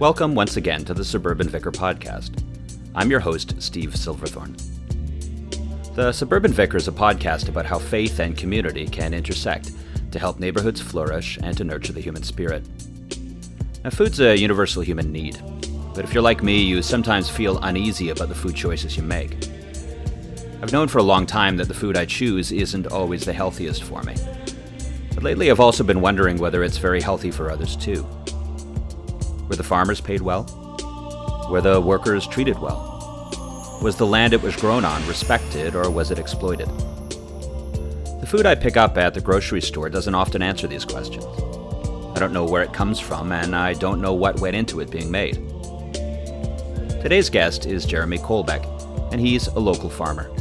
Welcome 0.00 0.34
once 0.34 0.56
again 0.56 0.84
to 0.86 0.94
the 0.94 1.04
Suburban 1.04 1.48
Vicar 1.48 1.70
podcast. 1.70 2.42
I'm 2.96 3.12
your 3.12 3.20
host, 3.20 3.62
Steve 3.62 3.94
Silverthorne. 3.94 4.56
The 5.94 6.10
Suburban 6.10 6.52
Vicar 6.52 6.78
is 6.78 6.88
a 6.88 6.92
podcast 6.92 7.48
about 7.48 7.64
how 7.64 7.78
faith 7.78 8.18
and 8.18 8.36
community 8.36 8.88
can 8.88 9.14
intersect 9.14 9.70
to 10.10 10.18
help 10.18 10.40
neighborhoods 10.40 10.80
flourish 10.80 11.38
and 11.44 11.56
to 11.56 11.62
nurture 11.62 11.92
the 11.92 12.00
human 12.00 12.24
spirit. 12.24 12.64
Now, 13.84 13.90
food's 13.90 14.18
a 14.18 14.36
universal 14.36 14.82
human 14.82 15.12
need, 15.12 15.40
but 15.94 16.04
if 16.04 16.12
you're 16.12 16.24
like 16.24 16.42
me, 16.42 16.60
you 16.60 16.82
sometimes 16.82 17.30
feel 17.30 17.58
uneasy 17.58 18.10
about 18.10 18.30
the 18.30 18.34
food 18.34 18.56
choices 18.56 18.96
you 18.96 19.04
make. 19.04 19.36
I've 20.60 20.72
known 20.72 20.88
for 20.88 20.98
a 20.98 21.04
long 21.04 21.24
time 21.24 21.56
that 21.58 21.68
the 21.68 21.74
food 21.74 21.96
I 21.96 22.04
choose 22.04 22.50
isn't 22.50 22.88
always 22.88 23.24
the 23.24 23.32
healthiest 23.32 23.84
for 23.84 24.02
me. 24.02 24.16
But 25.14 25.22
lately, 25.22 25.52
I've 25.52 25.60
also 25.60 25.84
been 25.84 26.00
wondering 26.00 26.38
whether 26.38 26.64
it's 26.64 26.78
very 26.78 27.00
healthy 27.00 27.30
for 27.30 27.48
others 27.48 27.76
too. 27.76 28.04
Were 29.54 29.58
the 29.58 29.62
farmers 29.62 30.00
paid 30.00 30.20
well? 30.20 30.42
Were 31.48 31.60
the 31.60 31.80
workers 31.80 32.26
treated 32.26 32.58
well? 32.58 33.78
Was 33.80 33.94
the 33.94 34.04
land 34.04 34.32
it 34.32 34.42
was 34.42 34.56
grown 34.56 34.84
on 34.84 35.06
respected 35.06 35.76
or 35.76 35.88
was 35.90 36.10
it 36.10 36.18
exploited? 36.18 36.66
The 38.20 38.26
food 38.28 38.46
I 38.46 38.56
pick 38.56 38.76
up 38.76 38.98
at 38.98 39.14
the 39.14 39.20
grocery 39.20 39.60
store 39.60 39.88
doesn't 39.88 40.12
often 40.16 40.42
answer 40.42 40.66
these 40.66 40.84
questions. 40.84 41.24
I 42.16 42.18
don't 42.18 42.32
know 42.32 42.44
where 42.44 42.64
it 42.64 42.72
comes 42.72 42.98
from, 42.98 43.30
and 43.30 43.54
I 43.54 43.74
don't 43.74 44.00
know 44.00 44.12
what 44.12 44.40
went 44.40 44.56
into 44.56 44.80
it 44.80 44.90
being 44.90 45.08
made. 45.08 45.34
Today's 47.00 47.30
guest 47.30 47.64
is 47.64 47.86
Jeremy 47.86 48.18
Colbeck, 48.18 48.64
and 49.12 49.20
he's 49.20 49.46
a 49.46 49.60
local 49.60 49.88
farmer. 49.88 50.34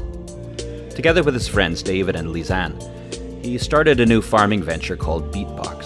Together 0.89 1.21
with 1.21 1.35
his 1.35 1.47
friends 1.47 1.83
David 1.83 2.15
and 2.15 2.29
Lisanne, 2.29 3.45
he 3.45 3.59
started 3.59 3.99
a 3.99 4.07
new 4.07 4.23
farming 4.23 4.63
venture 4.63 4.97
called 4.97 5.31
Beetbox. 5.31 5.85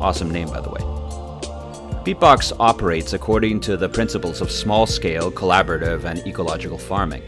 Awesome 0.00 0.30
name, 0.30 0.50
by 0.50 0.60
the 0.60 0.70
way. 0.70 0.77
Beetbox 2.08 2.56
operates 2.58 3.12
according 3.12 3.60
to 3.60 3.76
the 3.76 3.86
principles 3.86 4.40
of 4.40 4.50
small 4.50 4.86
scale, 4.86 5.30
collaborative, 5.30 6.04
and 6.04 6.26
ecological 6.26 6.78
farming. 6.78 7.22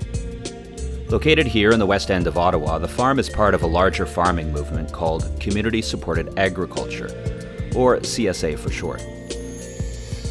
Located 1.10 1.46
here 1.46 1.72
in 1.72 1.78
the 1.78 1.84
west 1.84 2.10
end 2.10 2.26
of 2.26 2.38
Ottawa, 2.38 2.78
the 2.78 2.88
farm 2.88 3.18
is 3.18 3.28
part 3.28 3.52
of 3.52 3.62
a 3.62 3.66
larger 3.66 4.06
farming 4.06 4.50
movement 4.54 4.90
called 4.90 5.38
Community 5.38 5.82
Supported 5.82 6.32
Agriculture, 6.38 7.08
or 7.76 7.98
CSA 7.98 8.58
for 8.58 8.70
short. 8.70 9.02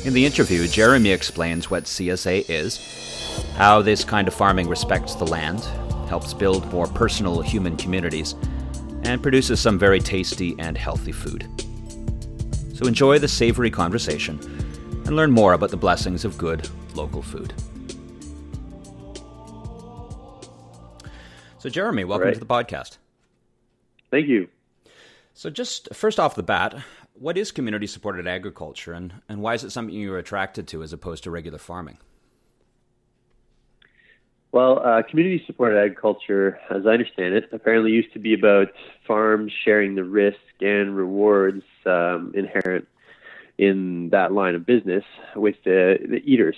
In 0.03 0.14
the 0.14 0.25
interview, 0.25 0.67
Jeremy 0.67 1.11
explains 1.11 1.70
what 1.70 1.83
CSA 1.83 2.50
is, 2.50 3.45
how 3.55 3.83
this 3.83 4.03
kind 4.03 4.27
of 4.27 4.33
farming 4.33 4.67
respects 4.67 5.14
the 5.14 5.27
land, 5.27 5.64
helps 6.09 6.33
build 6.33 6.73
more 6.73 6.88
personal 6.88 7.44
human 7.44 7.77
communities, 7.77 8.33
and 9.03 9.22
produces 9.22 9.59
some 9.59 9.77
very 9.77 10.00
tasty 10.00 10.55
and 10.58 10.75
healthy 10.75 11.11
food. 11.11 11.58
So 12.80 12.85
enjoy 12.85 13.19
the 13.19 13.27
savory 13.27 13.69
conversation 13.69 14.39
and 15.05 15.13
learn 15.13 15.31
more 15.31 15.52
about 15.52 15.69
the 15.69 15.75
blessings 15.75 16.23
of 16.23 16.38
good 16.38 16.69
local 16.95 17.21
food. 17.21 17.53
So, 21.58 21.67
Jeremy, 21.67 22.05
welcome 22.05 22.27
right. 22.27 22.33
to 22.36 22.39
the 22.39 22.45
podcast. 22.45 22.97
Thank 24.11 24.30
you. 24.30 24.47
So, 25.33 25.49
just 25.49 25.94
first 25.94 26.21
off 26.21 26.36
the 26.36 26.41
bat, 26.41 26.81
what 27.16 27.38
is 27.38 27.52
community 27.52 27.86
supported 27.86 28.27
agriculture 28.27 28.93
and, 28.93 29.14
and 29.27 29.41
why 29.41 29.55
is 29.55 29.66
it 29.66 29.71
something 29.71 29.93
you're 29.93 30.17
attracted 30.17 30.66
to 30.69 30.81
as 30.81 30.93
opposed 30.93 31.25
to 31.25 31.31
regular 31.31 31.58
farming? 31.58 31.97
Well, 34.53 34.80
uh, 34.80 35.03
community 35.03 35.43
supported 35.45 35.77
agriculture, 35.77 36.58
as 36.69 36.88
I 36.88 36.91
understand 36.91 37.33
it, 37.33 37.49
apparently 37.52 37.91
used 37.91 38.14
to 38.14 38.19
be 38.19 38.33
about 38.33 38.69
farms 39.05 39.52
sharing 39.66 39.95
the 39.95 40.05
risk 40.05 40.39
and 40.61 40.95
rewards 40.95 41.64
um, 41.85 42.33
inherent 42.35 42.88
in 43.58 44.09
that 44.09 44.31
line 44.31 44.55
of 44.55 44.65
business 44.65 45.04
with 45.36 45.55
the, 45.65 45.98
the 46.02 46.21
eaters. 46.26 46.55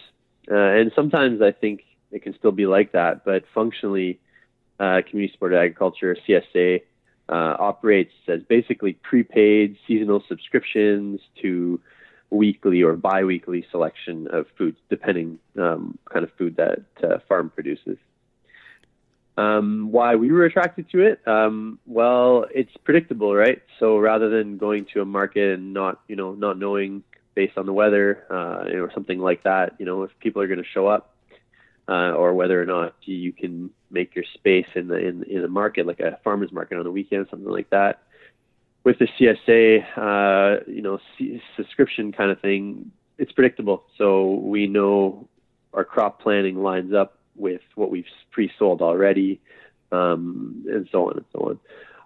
Uh, 0.50 0.56
and 0.56 0.92
sometimes 0.96 1.42
I 1.42 1.52
think 1.52 1.84
it 2.12 2.22
can 2.24 2.36
still 2.38 2.52
be 2.52 2.68
like 2.68 2.92
that, 2.92 3.26
but 3.26 3.44
functionally, 3.54 4.20
uh, 4.80 5.02
community 5.08 5.34
supported 5.34 5.58
agriculture, 5.58 6.16
CSA, 6.28 6.82
uh, 7.30 7.56
operates 7.60 8.14
as 8.28 8.42
basically 8.44 8.94
prepaid 8.94 9.78
seasonal 9.88 10.24
subscriptions 10.28 11.22
to 11.42 11.80
weekly 12.30 12.82
or 12.82 12.96
biweekly 12.96 13.66
selection 13.72 14.28
of 14.32 14.46
foods, 14.58 14.78
depending 14.90 15.40
um, 15.60 15.98
kind 16.12 16.24
of 16.24 16.32
food 16.38 16.56
that 16.58 16.80
uh, 17.04 17.20
farm 17.28 17.50
produces. 17.50 17.98
Um, 19.38 19.88
why 19.92 20.16
we 20.16 20.32
were 20.32 20.46
attracted 20.46 20.90
to 20.92 21.02
it? 21.02 21.26
Um, 21.28 21.80
well, 21.86 22.46
it's 22.54 22.76
predictable, 22.84 23.34
right? 23.34 23.62
So 23.80 23.98
rather 23.98 24.30
than 24.30 24.58
going 24.58 24.86
to 24.94 25.02
a 25.02 25.06
market 25.06 25.54
and 25.54 25.74
not, 25.74 26.02
you 26.08 26.16
know, 26.16 26.34
not 26.34 26.60
knowing 26.60 27.04
based 27.34 27.58
on 27.58 27.66
the 27.66 27.74
weather 27.74 28.26
uh, 28.30 28.78
or 28.78 28.92
something 28.94 29.20
like 29.20 29.44
that, 29.44 29.76
you 29.80 29.86
know, 29.86 30.04
if 30.04 30.12
people 30.20 30.42
are 30.42 30.48
going 30.48 30.62
to 30.62 30.70
show 30.74 30.88
up 30.88 31.16
uh, 31.88 32.12
or 32.12 32.34
whether 32.34 32.62
or 32.62 32.66
not 32.66 32.94
you 33.04 33.32
can 33.32 33.70
make 33.90 34.16
your 34.16 34.26
space 34.34 34.68
in 34.76 34.88
the 34.88 34.98
in, 34.98 35.24
in 35.24 35.42
the 35.42 35.48
market, 35.48 35.88
like 35.88 36.02
a 36.02 36.20
farmers 36.24 36.52
market 36.52 36.78
on 36.78 36.84
the 36.84 36.92
weekend, 36.92 37.28
something 37.30 37.50
like 37.50 37.70
that 37.70 38.02
with 38.84 38.98
the 39.00 39.08
CSA, 39.20 39.84
uh, 39.98 40.64
you 40.68 40.82
know, 40.82 41.00
C- 41.18 41.42
subscription 41.56 42.12
kind 42.12 42.32
of 42.32 42.40
thing, 42.42 42.92
it's 43.18 43.32
predictable. 43.32 43.84
So 43.98 44.32
we 44.32 44.68
know 44.68 45.28
our 45.74 45.86
crop 45.86 46.22
planning 46.22 46.62
lines 46.62 46.94
up 46.94 47.20
with 47.36 47.62
what 47.76 47.92
we've 47.92 48.06
pre-sold 48.32 48.82
already, 48.82 49.40
um, 49.92 50.66
and 50.70 50.88
so 50.92 51.08
on 51.08 51.18
and 51.18 51.26
so 51.34 51.40
on. 51.50 51.60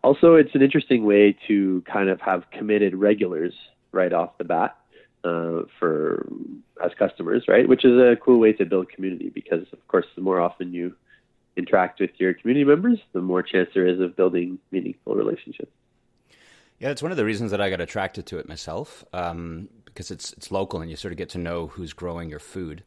Also, 0.04 0.36
it's 0.36 0.54
an 0.54 0.62
interesting 0.62 1.06
way 1.06 1.36
to 1.48 1.84
kind 1.92 2.10
of 2.10 2.22
have 2.22 2.44
committed 2.52 2.96
regulars 2.96 3.54
right 3.92 4.14
off 4.14 4.38
the 4.38 4.44
bat 4.44 4.78
uh, 5.24 5.62
for 5.80 6.28
as 6.84 6.92
customers, 7.00 7.46
right? 7.48 7.68
Which 7.68 7.84
is 7.84 7.94
a 7.94 8.16
cool 8.16 8.40
way 8.40 8.54
to 8.54 8.66
build 8.66 8.90
community 8.90 9.30
because, 9.30 9.66
of 9.74 9.88
course, 9.88 10.06
the 10.16 10.22
more 10.22 10.40
often 10.40 10.74
you 10.74 10.96
interact 11.58 12.00
with 12.00 12.12
your 12.18 12.34
community 12.34 12.66
members, 12.66 13.00
the 13.14 13.22
more 13.22 13.42
chance 13.42 13.70
there 13.74 13.88
is 13.88 14.00
of 14.00 14.16
building 14.16 14.60
meaningful 14.72 15.16
relationships. 15.16 15.72
Yeah, 16.80 16.90
it's 16.90 17.02
one 17.02 17.12
of 17.12 17.18
the 17.18 17.26
reasons 17.26 17.52
that 17.52 17.62
I 17.62 17.70
got 17.70 17.80
attracted 17.80 18.26
to 18.28 18.38
it 18.38 18.48
myself, 18.48 19.06
um, 19.14 19.70
because 19.86 20.12
it's 20.12 20.34
it's 20.34 20.52
local 20.52 20.82
and 20.82 20.90
you 20.90 20.98
sort 20.98 21.14
of 21.14 21.18
get 21.18 21.30
to 21.30 21.38
know 21.38 21.68
who's 21.68 21.94
growing 21.94 22.30
your 22.30 22.40
food. 22.40 22.84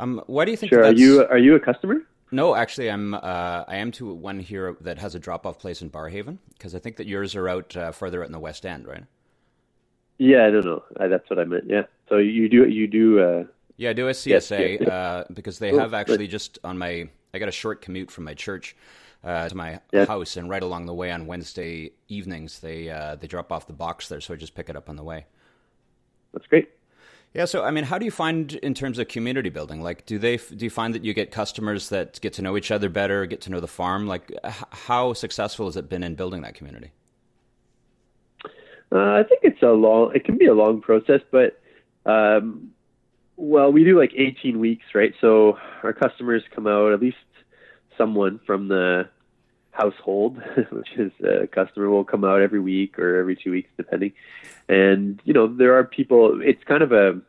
Um, 0.00 0.22
why 0.26 0.44
do 0.44 0.50
you 0.50 0.56
think? 0.56 0.70
Sure. 0.70 0.84
Are 0.84 0.92
you 0.92 1.26
are 1.26 1.38
you 1.38 1.54
a 1.54 1.60
customer? 1.60 1.96
No, 2.32 2.54
actually, 2.54 2.90
I'm. 2.90 3.14
Uh, 3.14 3.64
I 3.68 3.76
am 3.76 3.90
to 3.92 4.12
one 4.12 4.38
here 4.38 4.76
that 4.80 4.98
has 4.98 5.14
a 5.14 5.18
drop 5.18 5.46
off 5.46 5.58
place 5.58 5.82
in 5.82 5.90
Barrhaven 5.90 6.38
because 6.54 6.74
I 6.74 6.78
think 6.78 6.96
that 6.96 7.06
yours 7.06 7.34
are 7.34 7.48
out 7.48 7.76
uh, 7.76 7.92
further 7.92 8.22
out 8.22 8.26
in 8.26 8.32
the 8.32 8.38
West 8.38 8.64
End, 8.64 8.86
right? 8.86 9.04
Yeah, 10.18 10.46
I 10.46 10.50
don't 10.50 10.64
know. 10.64 10.82
I, 10.98 11.08
that's 11.08 11.28
what 11.28 11.38
I 11.38 11.44
meant. 11.44 11.64
Yeah. 11.66 11.82
So 12.08 12.16
you 12.16 12.48
do 12.48 12.68
you 12.68 12.86
do. 12.86 13.20
Uh, 13.20 13.44
yeah, 13.76 13.90
I 13.90 13.92
do 13.92 14.08
a 14.08 14.12
CSA 14.12 14.88
uh, 14.88 15.24
because 15.32 15.58
they 15.58 15.74
have 15.74 15.92
actually 15.94 16.28
just 16.28 16.58
on 16.64 16.78
my. 16.78 17.08
I 17.32 17.38
got 17.38 17.48
a 17.48 17.52
short 17.52 17.82
commute 17.82 18.10
from 18.10 18.24
my 18.24 18.34
church 18.34 18.76
uh, 19.22 19.48
to 19.48 19.56
my 19.56 19.80
yeah. 19.92 20.06
house, 20.06 20.36
and 20.36 20.48
right 20.48 20.62
along 20.62 20.86
the 20.86 20.94
way 20.94 21.10
on 21.10 21.26
Wednesday 21.26 21.92
evenings, 22.08 22.60
they 22.60 22.88
uh, 22.88 23.16
they 23.16 23.26
drop 23.26 23.52
off 23.52 23.66
the 23.66 23.72
box 23.72 24.08
there, 24.08 24.20
so 24.20 24.34
I 24.34 24.36
just 24.36 24.54
pick 24.54 24.70
it 24.70 24.76
up 24.76 24.88
on 24.88 24.96
the 24.96 25.04
way. 25.04 25.26
That's 26.32 26.46
great. 26.46 26.70
Yeah, 27.32 27.44
so 27.44 27.62
I 27.62 27.70
mean, 27.70 27.84
how 27.84 27.98
do 27.98 28.04
you 28.04 28.10
find 28.10 28.52
in 28.54 28.74
terms 28.74 28.98
of 28.98 29.06
community 29.06 29.50
building? 29.50 29.82
Like, 29.82 30.04
do 30.04 30.18
they 30.18 30.36
do 30.36 30.64
you 30.64 30.70
find 30.70 30.94
that 30.94 31.04
you 31.04 31.14
get 31.14 31.30
customers 31.30 31.88
that 31.90 32.20
get 32.20 32.32
to 32.34 32.42
know 32.42 32.56
each 32.56 32.72
other 32.72 32.88
better, 32.88 33.24
get 33.26 33.40
to 33.42 33.50
know 33.50 33.60
the 33.60 33.68
farm? 33.68 34.08
Like, 34.08 34.32
how 34.44 35.12
successful 35.12 35.66
has 35.66 35.76
it 35.76 35.88
been 35.88 36.02
in 36.02 36.16
building 36.16 36.42
that 36.42 36.54
community? 36.54 36.90
Uh, 38.92 38.98
I 38.98 39.22
think 39.22 39.42
it's 39.44 39.62
a 39.62 39.68
long. 39.68 40.12
It 40.14 40.24
can 40.24 40.38
be 40.38 40.46
a 40.46 40.54
long 40.54 40.80
process, 40.80 41.20
but 41.30 41.60
um, 42.04 42.72
well, 43.36 43.70
we 43.70 43.84
do 43.84 43.96
like 43.96 44.12
18 44.16 44.58
weeks, 44.58 44.86
right? 44.92 45.14
So 45.20 45.56
our 45.84 45.92
customers 45.92 46.42
come 46.52 46.66
out 46.66 46.92
at 46.92 47.00
least 47.00 47.16
someone 47.96 48.40
from 48.44 48.66
the 48.66 49.08
household, 49.70 50.38
which 50.70 50.90
is 50.96 51.12
a 51.24 51.46
customer 51.46 51.88
will 51.88 52.04
come 52.04 52.24
out 52.24 52.42
every 52.42 52.60
week 52.60 52.98
or 52.98 53.18
every 53.18 53.36
two 53.36 53.50
weeks, 53.50 53.70
depending. 53.76 54.12
And 54.68 55.20
you 55.24 55.32
know, 55.32 55.46
there 55.46 55.78
are 55.78 55.84
people. 55.84 56.40
It's 56.42 56.62
kind 56.64 56.82
of 56.82 56.92
a 56.92 57.20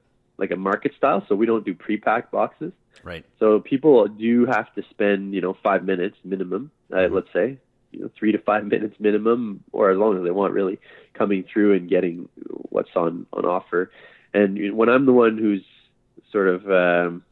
like 0.41 0.51
a 0.51 0.57
market 0.57 0.91
style, 0.97 1.23
so 1.29 1.35
we 1.35 1.45
don't 1.45 1.63
do 1.63 1.73
pre-packed 1.73 2.31
boxes. 2.31 2.73
Right. 3.03 3.23
So 3.39 3.61
people 3.61 4.07
do 4.07 4.45
have 4.47 4.73
to 4.75 4.83
spend 4.89 5.33
you 5.33 5.39
know 5.39 5.55
five 5.63 5.85
minutes 5.85 6.17
minimum, 6.25 6.71
uh, 6.91 6.95
mm-hmm. 6.95 7.15
let's 7.15 7.31
say, 7.31 7.59
you 7.91 8.01
know, 8.01 8.11
three 8.17 8.33
to 8.33 8.39
five 8.39 8.65
minutes 8.73 8.95
minimum, 8.99 9.63
or 9.71 9.91
as 9.91 9.97
long 9.97 10.17
as 10.17 10.23
they 10.23 10.31
want, 10.31 10.53
really, 10.53 10.79
coming 11.13 11.45
through 11.51 11.75
and 11.75 11.89
getting 11.89 12.27
what's 12.69 12.89
on 12.95 13.25
on 13.31 13.45
offer. 13.45 13.91
And 14.33 14.75
when 14.75 14.89
I'm 14.89 15.05
the 15.05 15.13
one 15.13 15.37
who's 15.37 15.63
sort 16.31 16.47
of 16.47 16.69
um, 16.71 17.23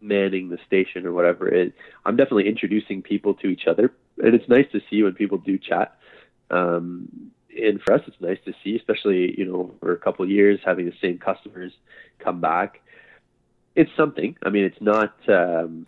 manning 0.00 0.48
the 0.48 0.58
station 0.66 1.06
or 1.06 1.12
whatever 1.12 1.48
it 1.48 1.72
i'm 2.04 2.16
definitely 2.16 2.46
introducing 2.46 3.02
people 3.02 3.34
to 3.34 3.46
each 3.48 3.66
other 3.66 3.90
and 4.18 4.34
it's 4.34 4.48
nice 4.48 4.66
to 4.70 4.80
see 4.90 5.02
when 5.02 5.14
people 5.14 5.38
do 5.38 5.58
chat 5.58 5.96
um, 6.50 7.32
and 7.56 7.80
for 7.82 7.94
us 7.94 8.02
it's 8.06 8.20
nice 8.20 8.38
to 8.44 8.52
see 8.62 8.76
especially 8.76 9.34
you 9.38 9.44
know 9.44 9.74
for 9.80 9.92
a 9.92 9.98
couple 9.98 10.24
of 10.24 10.30
years 10.30 10.60
having 10.64 10.86
the 10.86 10.94
same 11.02 11.18
customers 11.18 11.72
come 12.18 12.40
back 12.40 12.80
it's 13.76 13.90
something 13.96 14.36
i 14.44 14.50
mean 14.50 14.64
it's 14.64 14.80
not 14.80 15.14
um, 15.28 15.86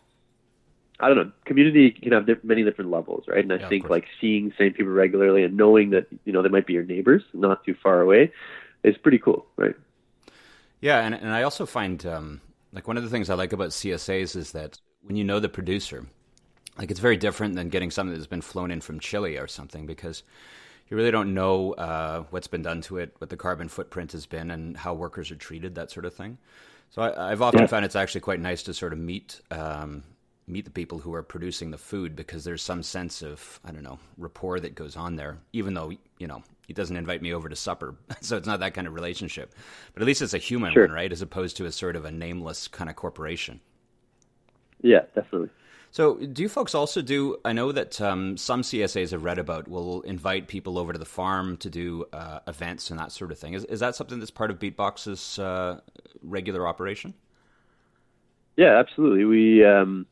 I 0.98 1.08
don't 1.08 1.16
know. 1.18 1.32
Community 1.44 1.90
can 1.90 2.12
have 2.12 2.26
many 2.42 2.62
different 2.64 2.90
levels, 2.90 3.24
right? 3.28 3.44
And 3.44 3.52
I 3.52 3.58
yeah, 3.58 3.70
think 3.70 3.90
like 3.90 4.06
seeing 4.20 4.52
same 4.58 4.72
people 4.72 4.92
regularly 4.92 5.44
and 5.44 5.56
knowing 5.56 5.90
that 5.90 6.06
you 6.24 6.32
know 6.32 6.42
they 6.42 6.48
might 6.48 6.66
be 6.66 6.72
your 6.72 6.84
neighbors, 6.84 7.22
not 7.34 7.64
too 7.64 7.74
far 7.82 8.00
away, 8.00 8.32
is 8.82 8.96
pretty 8.98 9.18
cool, 9.18 9.46
right? 9.56 9.74
Yeah, 10.80 11.00
and 11.04 11.14
and 11.14 11.30
I 11.30 11.42
also 11.42 11.66
find 11.66 12.04
um, 12.06 12.40
like 12.72 12.86
one 12.86 12.96
of 12.96 13.02
the 13.02 13.10
things 13.10 13.30
I 13.30 13.34
like 13.34 13.52
about 13.52 13.72
CSAs 13.72 14.36
is 14.36 14.52
that 14.52 14.78
when 15.02 15.16
you 15.16 15.24
know 15.24 15.40
the 15.40 15.48
producer, 15.48 16.06
like 16.78 16.90
it's 16.90 17.00
very 17.00 17.16
different 17.16 17.56
than 17.56 17.68
getting 17.68 17.90
something 17.90 18.14
that's 18.14 18.26
been 18.26 18.42
flown 18.42 18.70
in 18.70 18.80
from 18.80 19.00
Chile 19.00 19.38
or 19.38 19.48
something 19.48 19.86
because 19.86 20.22
you 20.88 20.96
really 20.96 21.10
don't 21.10 21.34
know 21.34 21.72
uh, 21.72 22.24
what's 22.30 22.46
been 22.46 22.62
done 22.62 22.80
to 22.82 22.98
it, 22.98 23.14
what 23.18 23.30
the 23.30 23.36
carbon 23.36 23.68
footprint 23.68 24.12
has 24.12 24.26
been, 24.26 24.50
and 24.50 24.76
how 24.76 24.94
workers 24.94 25.30
are 25.30 25.36
treated, 25.36 25.74
that 25.74 25.90
sort 25.90 26.06
of 26.06 26.14
thing. 26.14 26.38
So 26.90 27.02
I, 27.02 27.30
have 27.30 27.42
often 27.42 27.60
yeah. 27.60 27.66
found 27.66 27.84
it's 27.84 27.96
actually 27.96 28.20
quite 28.20 28.40
nice 28.40 28.62
to 28.64 28.74
sort 28.74 28.92
of 28.92 28.98
meet 28.98 29.40
um, 29.50 30.04
meet 30.46 30.64
the 30.64 30.70
people 30.70 30.98
who 30.98 31.12
are 31.12 31.22
producing 31.22 31.70
the 31.72 31.78
food 31.78 32.14
because 32.14 32.44
there's 32.44 32.62
some 32.62 32.82
sense 32.82 33.22
of 33.22 33.60
I 33.64 33.72
don't 33.72 33.82
know 33.82 33.98
rapport 34.16 34.60
that 34.60 34.74
goes 34.74 34.96
on 34.96 35.16
there, 35.16 35.38
even 35.52 35.74
though 35.74 35.92
you 36.18 36.26
know 36.26 36.42
he 36.66 36.72
doesn't 36.72 36.96
invite 36.96 37.22
me 37.22 37.32
over 37.32 37.48
to 37.48 37.56
supper, 37.56 37.96
so 38.20 38.36
it's 38.36 38.46
not 38.46 38.60
that 38.60 38.74
kind 38.74 38.86
of 38.86 38.94
relationship. 38.94 39.54
But 39.92 40.02
at 40.02 40.06
least 40.06 40.22
it's 40.22 40.34
a 40.34 40.38
human 40.38 40.72
sure. 40.72 40.86
one, 40.86 40.94
right, 40.94 41.12
as 41.12 41.22
opposed 41.22 41.56
to 41.58 41.66
a 41.66 41.72
sort 41.72 41.96
of 41.96 42.04
a 42.04 42.10
nameless 42.10 42.68
kind 42.68 42.88
of 42.88 42.96
corporation. 42.96 43.60
Yeah, 44.82 45.02
definitely. 45.14 45.50
So, 45.96 46.16
do 46.16 46.42
you 46.42 46.50
folks 46.50 46.74
also 46.74 47.00
do? 47.00 47.38
I 47.42 47.54
know 47.54 47.72
that 47.72 48.02
um, 48.02 48.36
some 48.36 48.60
CSAs 48.60 49.14
I've 49.14 49.24
read 49.24 49.38
about 49.38 49.66
will 49.66 50.02
invite 50.02 50.46
people 50.46 50.78
over 50.78 50.92
to 50.92 50.98
the 50.98 51.06
farm 51.06 51.56
to 51.56 51.70
do 51.70 52.04
uh, 52.12 52.40
events 52.46 52.90
and 52.90 53.00
that 53.00 53.12
sort 53.12 53.32
of 53.32 53.38
thing. 53.38 53.54
Is, 53.54 53.64
is 53.64 53.80
that 53.80 53.94
something 53.94 54.18
that's 54.18 54.30
part 54.30 54.50
of 54.50 54.58
Beetbox's 54.58 55.38
uh, 55.38 55.80
regular 56.22 56.68
operation? 56.68 57.14
Yeah, 58.58 58.78
absolutely. 58.78 59.24
We 59.24 59.64
um, 59.64 60.04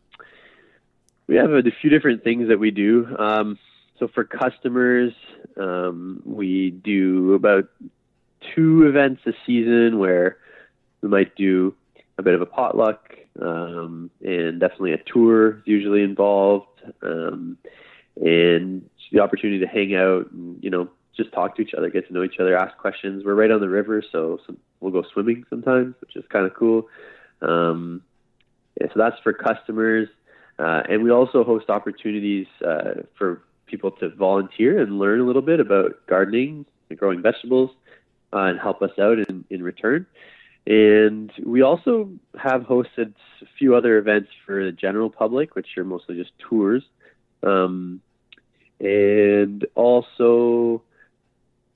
we 1.27 1.37
have 1.37 1.51
a, 1.51 1.63
few 1.83 1.91
different 1.91 2.25
things 2.25 2.49
that 2.49 2.59
we 2.59 2.71
do. 2.71 3.07
Um, 3.19 3.59
so 3.99 4.09
for 4.09 4.25
customers, 4.25 5.13
um, 5.61 6.23
we 6.25 6.71
do 6.71 7.35
about 7.35 7.69
two 8.55 8.87
events 8.87 9.21
a 9.27 9.35
season 9.45 9.99
where 9.99 10.39
we 11.03 11.11
might 11.11 11.37
do 11.37 11.75
a 12.17 12.23
bit 12.23 12.33
of 12.33 12.41
a 12.41 12.47
potluck 12.47 13.19
um, 13.41 14.11
and 14.23 14.61
definitely 14.61 14.93
a 14.93 14.99
tour 14.99 15.59
is 15.59 15.63
usually 15.67 16.03
involved, 16.03 16.81
um, 17.03 17.59
and 18.17 18.89
the 19.13 19.21
opportunity 19.21 19.61
to 19.61 19.67
hang 19.67 19.95
out 19.95 20.31
and 20.33 20.63
you 20.63 20.71
know 20.71 20.89
just 21.17 21.33
talk 21.33 21.57
to 21.57 21.63
each 21.63 21.75
other, 21.75 21.89
get 21.91 22.07
to 22.09 22.13
know 22.13 22.25
each 22.25 22.41
other, 22.41 22.57
ask 22.57 22.77
questions. 22.77 23.25
We're 23.25 23.35
right 23.35 23.51
on 23.51 23.61
the 23.61 23.69
river, 23.69 24.03
so 24.11 24.41
some, 24.47 24.59
we'll 24.81 24.93
go 24.93 25.05
swimming 25.13 25.45
sometimes, 25.49 25.95
which 26.01 26.17
is 26.17 26.25
kind 26.29 26.47
of 26.47 26.55
cool. 26.55 26.89
Um, 27.41 28.03
yeah, 28.81 28.89
so 28.89 28.95
that's 28.97 29.21
for 29.23 29.33
customers, 29.33 30.09
uh, 30.59 30.83
and 30.89 31.03
we 31.05 31.11
also 31.11 31.45
host 31.45 31.71
opportunities 31.71 32.47
uh, 32.67 33.03
for 33.17 33.43
people 33.67 33.93
to 33.93 34.09
volunteer 34.11 34.81
and 34.81 34.99
learn 34.99 35.21
a 35.21 35.25
little 35.25 35.43
bit 35.43 35.61
about 35.61 36.07
gardening 36.07 36.67
and 36.91 36.99
growing 36.99 37.23
vegetables, 37.23 37.71
uh, 38.33 38.39
and 38.39 38.59
help 38.59 38.83
us 38.83 38.91
out 38.99 39.19
in, 39.19 39.45
in 39.51 39.63
return. 39.63 40.07
And 40.67 41.31
we 41.45 41.63
also 41.63 42.11
have 42.39 42.63
hosted 42.63 43.15
a 43.43 43.47
few 43.59 43.75
other 43.75 43.99
events 43.99 44.31
for 44.47 44.65
the 44.65 44.73
general 44.73 45.11
public, 45.11 45.55
which 45.55 45.77
are 45.77 45.85
mostly 45.85 46.17
just 46.17 46.33
tours. 46.39 46.83
Um, 47.43 48.01
and 48.81 49.67
also, 49.75 50.83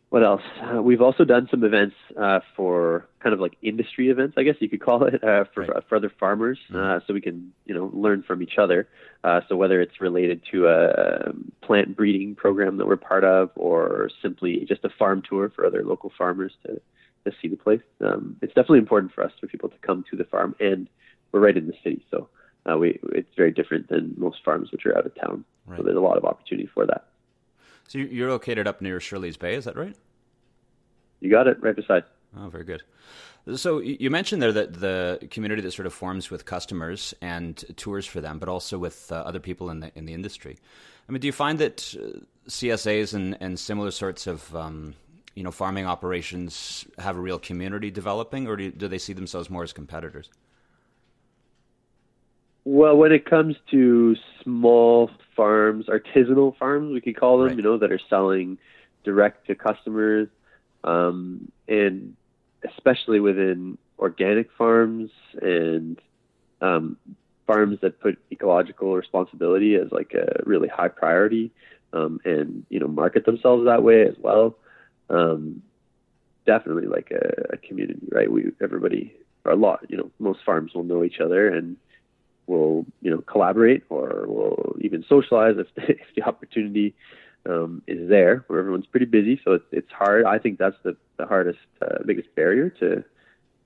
what 0.09 0.25
else? 0.25 0.41
Uh, 0.63 0.83
we've 0.83 1.03
also 1.03 1.25
done 1.25 1.49
some 1.51 1.65
events 1.65 1.97
uh, 2.19 2.41
for 2.57 3.07
kind 3.21 3.35
of 3.35 3.41
like 3.41 3.59
industry 3.61 4.09
events, 4.09 4.35
I 4.39 4.43
guess 4.43 4.55
you 4.59 4.71
could 4.71 4.81
call 4.81 5.05
it, 5.05 5.23
uh, 5.23 5.45
for, 5.53 5.67
right. 5.67 5.85
for 5.87 5.97
other 5.97 6.11
farmers, 6.19 6.59
mm-hmm. 6.71 6.97
Uh, 6.97 7.01
so 7.07 7.13
we 7.13 7.21
can 7.21 7.53
you 7.67 7.75
know 7.75 7.91
learn 7.93 8.23
from 8.23 8.43
each 8.43 8.57
other. 8.59 8.89
Uh, 9.23 9.43
so 9.49 9.57
whether 9.57 9.83
it's 9.83 10.01
related 10.01 10.41
to 10.53 10.67
a 10.69 11.33
plant 11.61 11.95
breeding 11.95 12.35
program 12.35 12.79
that 12.79 12.87
we're 12.87 12.97
part 12.97 13.25
of, 13.25 13.51
or 13.55 14.11
simply 14.23 14.65
just 14.67 14.85
a 14.85 14.91
farm 14.99 15.23
tour 15.29 15.53
for 15.55 15.67
other 15.67 15.85
local 15.85 16.11
farmers 16.17 16.53
to 16.65 16.81
to 17.25 17.33
see 17.41 17.49
the 17.49 17.57
place. 17.57 17.81
Um, 18.01 18.37
it's 18.43 18.55
definitely 18.55 18.79
important 18.79 19.13
for 19.13 19.25
us 19.25 19.33
for 19.41 19.47
people 19.47 19.69
to 19.69 19.79
come 19.83 20.05
to 20.11 20.17
the 20.17 20.25
farm, 20.25 20.55
and 20.61 20.89
we're 21.33 21.41
right 21.41 21.57
in 21.57 21.67
the 21.67 21.75
city, 21.83 22.05
so 22.11 22.29
uh, 22.71 22.77
we 22.77 22.99
it's 23.13 23.35
very 23.37 23.53
different 23.53 23.89
than 23.89 24.15
most 24.17 24.45
farms 24.45 24.71
which 24.73 24.87
are 24.87 24.97
out 24.97 25.07
of 25.07 25.15
town. 25.15 25.45
Right. 25.67 25.79
So 25.79 25.83
there's 25.83 25.97
a 25.97 26.01
lot 26.01 26.17
of 26.17 26.25
opportunity 26.25 26.69
for 26.73 26.87
that. 26.87 27.07
So 27.89 27.99
you're 27.99 28.31
located 28.31 28.67
up 28.67 28.83
near 28.83 29.01
Shirley's 29.01 29.37
Bay, 29.37 29.55
is 29.55 29.65
that 29.65 29.77
right? 29.77 29.97
You 31.21 31.31
got 31.31 31.47
it, 31.47 31.63
right 31.63 31.75
beside. 31.75 32.05
Oh, 32.37 32.49
very 32.49 32.65
good. 32.65 32.83
So 33.57 33.79
you 33.79 34.11
mentioned 34.11 34.43
there 34.43 34.53
that 34.53 34.75
the 34.75 35.27
community 35.31 35.63
that 35.63 35.71
sort 35.71 35.87
of 35.87 35.95
forms 35.95 36.31
with 36.31 36.45
customers 36.45 37.15
and 37.23 37.57
tours 37.77 38.05
for 38.07 38.21
them, 38.21 38.39
but 38.39 38.49
also 38.49 38.77
with 38.79 39.11
uh, 39.11 39.17
other 39.17 39.41
people 39.41 39.71
in 39.71 39.81
the 39.81 39.91
in 39.95 40.05
the 40.05 40.13
industry. 40.13 40.59
I 41.09 41.13
mean, 41.13 41.21
do 41.21 41.27
you 41.27 41.33
find 41.33 41.59
that 41.59 41.95
uh, 41.99 42.21
CSAs 42.49 43.15
and, 43.15 43.39
and 43.41 43.59
similar 43.59 43.91
sorts 43.91 44.27
of 44.27 44.55
um, 44.55 44.95
you 45.39 45.45
know 45.45 45.53
farming 45.53 45.87
operations 45.87 46.85
have 46.99 47.17
a 47.17 47.21
real 47.21 47.39
community 47.39 47.93
developing, 47.93 48.49
or 48.49 48.57
do, 48.57 48.73
do 48.73 48.89
they 48.89 48.99
see 48.99 49.13
themselves 49.13 49.49
more 49.49 49.63
as 49.63 49.73
competitors? 49.73 50.31
Well, 52.65 52.97
when 52.97 53.13
it 53.13 53.25
comes 53.25 53.55
to 53.71 54.17
small 54.43 55.13
farms, 55.37 55.87
artisanal 55.87 56.57
farms, 56.57 56.93
we 56.93 57.01
could 57.01 57.17
call 57.17 57.39
them, 57.39 57.47
right. 57.47 57.57
you 57.57 57.63
know, 57.63 57.79
that 57.79 57.93
are 57.93 58.01
selling 58.11 58.59
direct 59.05 59.47
to 59.47 59.55
customers, 59.55 60.27
um, 60.83 61.53
and 61.69 62.17
especially 62.69 63.21
within 63.21 63.79
organic 64.01 64.51
farms 64.59 65.13
and 65.41 66.01
um, 66.61 66.97
farms 67.47 67.79
that 67.83 68.01
put 68.01 68.19
ecological 68.33 68.97
responsibility 68.97 69.77
as 69.77 69.93
like 69.93 70.15
a 70.15 70.43
really 70.45 70.67
high 70.67 70.89
priority, 70.89 71.53
um, 71.93 72.21
and 72.25 72.67
you 72.71 72.81
know, 72.81 72.89
market 72.89 73.25
themselves 73.25 73.67
that 73.67 73.85
way 73.85 74.03
as 74.03 74.17
well 74.19 74.57
um, 75.11 75.63
definitely 76.47 76.87
like 76.87 77.11
a, 77.11 77.55
a, 77.55 77.57
community, 77.57 78.07
right? 78.11 78.31
We 78.31 78.53
everybody 78.63 79.15
a 79.45 79.57
lot, 79.57 79.87
you 79.89 79.97
know, 79.97 80.11
most 80.19 80.41
farms 80.45 80.73
will 80.75 80.85
know 80.85 81.05
each 81.05 81.21
other 81.21 81.49
and 81.49 81.77
will 82.47 82.87
you 83.03 83.11
know 83.11 83.19
collaborate 83.19 83.85
or 83.91 84.27
will 84.27 84.77
even 84.81 85.05
socialize 85.09 85.57
if 85.59 85.67
the, 85.75 85.83
if 85.93 86.07
the 86.17 86.23
opportunity 86.23 86.95
um, 87.47 87.83
is 87.87 88.09
there. 88.09 88.45
Where 88.49 88.59
everyone's 88.61 88.87
pretty 88.87 89.07
busy, 89.07 89.41
so 89.45 89.53
it's 89.53 89.65
it's 89.73 89.93
hard. 89.93 90.25
I 90.25 90.39
think 90.39 90.59
that's 90.59 90.77
the 90.83 90.97
the 91.17 91.27
hardest, 91.27 91.59
uh, 91.83 91.99
biggest 92.05 92.35
barrier 92.35 92.71
to 92.81 93.05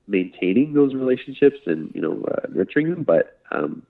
maintaining 0.09 0.75
those 0.75 0.95
relationships 0.95 1.59
and 1.67 1.91
you 1.95 2.01
know 2.01 2.25
uh, 2.25 2.47
nurturing 2.51 2.91
them. 2.91 3.03
But 3.03 3.39
um, 3.51 3.83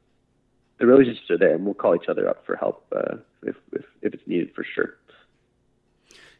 the 0.78 0.86
relationships 0.86 1.30
are 1.30 1.38
there, 1.38 1.54
and 1.54 1.64
we'll 1.64 1.74
call 1.74 1.94
each 1.94 2.08
other 2.08 2.28
up 2.28 2.44
for 2.46 2.56
help 2.56 2.84
uh, 2.94 3.16
if, 3.42 3.56
if 3.72 3.84
if 4.02 4.14
it's 4.14 4.26
needed 4.26 4.50
for 4.54 4.64
sure. 4.74 4.96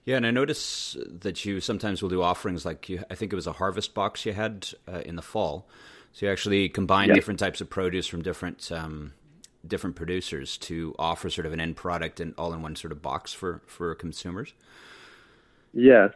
Yeah, 0.05 0.17
and 0.17 0.27
I 0.27 0.33
notice 0.33 0.97
that 1.07 1.45
you 1.45 1.61
sometimes 1.61 2.03
will 2.03 2.09
do 2.09 2.23
offerings 2.23 2.65
like 2.65 2.89
you, 2.89 3.05
I 3.09 3.15
think 3.15 3.33
it 3.33 3.37
was 3.37 3.47
a 3.47 3.53
harvest 3.53 3.95
box 3.95 4.27
you 4.27 4.33
had 4.33 4.69
uh, 4.93 5.01
in 5.01 5.17
the 5.17 5.23
fall. 5.23 5.69
So 6.13 6.27
you 6.27 6.33
actually 6.33 6.69
combine 6.69 7.09
yeah. 7.09 7.15
different 7.15 7.39
types 7.39 7.61
of 7.61 7.71
produce 7.71 8.07
from 8.07 8.23
different 8.23 8.71
um, 8.73 9.13
different 9.67 9.95
producers 9.97 10.59
to 10.59 10.95
offer 10.99 11.31
sort 11.31 11.47
of 11.47 11.53
an 11.53 11.61
end 11.61 11.77
product 11.77 12.21
and 12.21 12.35
all 12.37 12.53
in 12.53 12.63
one 12.63 12.77
sort 12.77 12.93
of 12.93 13.01
box 13.01 13.33
for 13.33 13.63
for 13.67 13.95
consumers. 13.95 14.53
Yeah. 15.73 16.09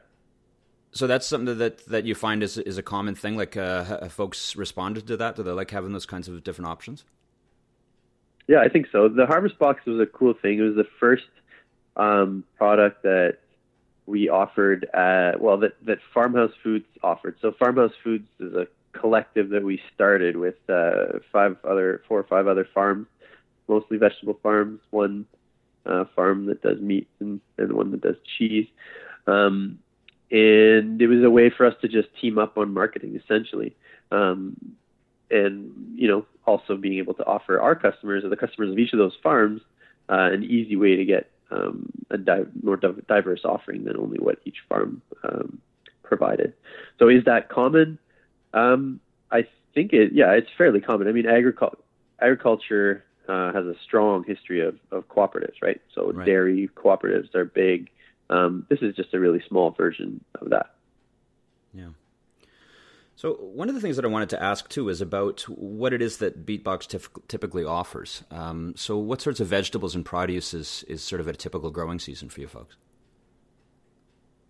So 0.90 1.06
that's 1.06 1.26
something 1.26 1.56
that 1.58 1.86
that 1.86 2.04
you 2.04 2.14
find 2.14 2.42
is 2.42 2.58
is 2.58 2.78
a 2.78 2.82
common 2.82 3.14
thing. 3.14 3.36
Like, 3.36 3.56
uh, 3.56 4.08
folks 4.08 4.56
responded 4.56 5.06
to 5.06 5.16
that? 5.16 5.36
Do 5.36 5.42
they 5.42 5.52
like 5.52 5.70
having 5.70 5.92
those 5.92 6.06
kinds 6.06 6.28
of 6.28 6.42
different 6.42 6.68
options? 6.68 7.04
Yeah, 8.48 8.60
I 8.60 8.68
think 8.68 8.86
so. 8.92 9.08
The 9.08 9.26
harvest 9.26 9.58
box 9.58 9.84
was 9.86 10.00
a 10.00 10.06
cool 10.06 10.34
thing. 10.34 10.58
It 10.58 10.62
was 10.62 10.76
the 10.76 10.86
first 11.00 11.24
um, 11.96 12.44
product 12.56 13.02
that 13.02 13.38
we 14.06 14.28
offered, 14.28 14.88
uh, 14.94 15.32
well, 15.38 15.58
that, 15.58 15.72
that 15.84 15.98
Farmhouse 16.14 16.52
Foods 16.62 16.86
offered. 17.02 17.36
So 17.42 17.52
Farmhouse 17.58 17.92
Foods 18.02 18.28
is 18.38 18.54
a 18.54 18.66
collective 18.92 19.50
that 19.50 19.64
we 19.64 19.80
started 19.94 20.36
with 20.36 20.54
uh, 20.68 21.18
five 21.32 21.56
other, 21.64 22.02
four 22.08 22.20
or 22.20 22.24
five 22.24 22.46
other 22.46 22.66
farms, 22.72 23.06
mostly 23.68 23.98
vegetable 23.98 24.38
farms, 24.42 24.80
one 24.90 25.26
uh, 25.84 26.04
farm 26.14 26.46
that 26.46 26.62
does 26.62 26.80
meat 26.80 27.08
and, 27.20 27.40
and 27.58 27.72
one 27.72 27.90
that 27.90 28.00
does 28.00 28.16
cheese. 28.38 28.66
Um, 29.26 29.78
and 30.30 31.00
it 31.00 31.06
was 31.06 31.22
a 31.22 31.30
way 31.30 31.50
for 31.50 31.66
us 31.66 31.74
to 31.82 31.88
just 31.88 32.08
team 32.20 32.38
up 32.38 32.58
on 32.58 32.72
marketing 32.72 33.20
essentially. 33.22 33.76
Um, 34.10 34.56
and, 35.30 35.72
you 35.96 36.08
know, 36.08 36.26
also 36.44 36.76
being 36.76 36.98
able 36.98 37.14
to 37.14 37.26
offer 37.26 37.60
our 37.60 37.74
customers 37.74 38.24
or 38.24 38.28
the 38.28 38.36
customers 38.36 38.70
of 38.70 38.78
each 38.78 38.92
of 38.92 38.98
those 38.98 39.16
farms 39.22 39.60
uh, 40.08 40.30
an 40.32 40.44
easy 40.44 40.76
way 40.76 40.94
to 40.94 41.04
get 41.04 41.30
um, 41.50 41.90
a 42.10 42.18
di- 42.18 42.44
more 42.62 42.76
diverse 42.76 43.40
offering 43.44 43.84
than 43.84 43.96
only 43.96 44.18
what 44.18 44.38
each 44.44 44.58
farm 44.68 45.02
um, 45.24 45.60
provided. 46.02 46.52
So 46.98 47.08
is 47.08 47.24
that 47.24 47.48
common? 47.48 47.98
Um, 48.52 49.00
I 49.30 49.46
think 49.74 49.92
it. 49.92 50.12
Yeah, 50.12 50.32
it's 50.32 50.48
fairly 50.56 50.80
common. 50.80 51.08
I 51.08 51.12
mean, 51.12 51.26
agricul- 51.26 51.76
agriculture 52.20 53.04
uh, 53.28 53.52
has 53.52 53.64
a 53.66 53.74
strong 53.84 54.24
history 54.24 54.60
of, 54.60 54.78
of 54.90 55.08
cooperatives, 55.08 55.60
right? 55.62 55.80
So 55.94 56.12
right. 56.12 56.26
dairy 56.26 56.70
cooperatives 56.74 57.34
are 57.34 57.44
big. 57.44 57.90
Um, 58.30 58.66
this 58.68 58.80
is 58.82 58.94
just 58.96 59.14
a 59.14 59.20
really 59.20 59.42
small 59.48 59.70
version 59.70 60.24
of 60.40 60.50
that. 60.50 60.74
Yeah. 61.72 61.88
So 63.16 63.32
one 63.32 63.70
of 63.70 63.74
the 63.74 63.80
things 63.80 63.96
that 63.96 64.04
I 64.04 64.08
wanted 64.08 64.28
to 64.30 64.42
ask 64.42 64.68
too 64.68 64.90
is 64.90 65.00
about 65.00 65.40
what 65.48 65.94
it 65.94 66.02
is 66.02 66.18
that 66.18 66.44
Beetbox 66.44 66.86
tif- 66.86 67.28
typically 67.28 67.64
offers. 67.64 68.22
Um, 68.30 68.74
so 68.76 68.98
what 68.98 69.22
sorts 69.22 69.40
of 69.40 69.46
vegetables 69.46 69.94
and 69.94 70.04
produce 70.04 70.52
is, 70.52 70.84
is 70.86 71.02
sort 71.02 71.22
of 71.22 71.26
a 71.26 71.32
typical 71.32 71.70
growing 71.70 71.98
season 71.98 72.28
for 72.28 72.42
you 72.42 72.46
folks? 72.46 72.76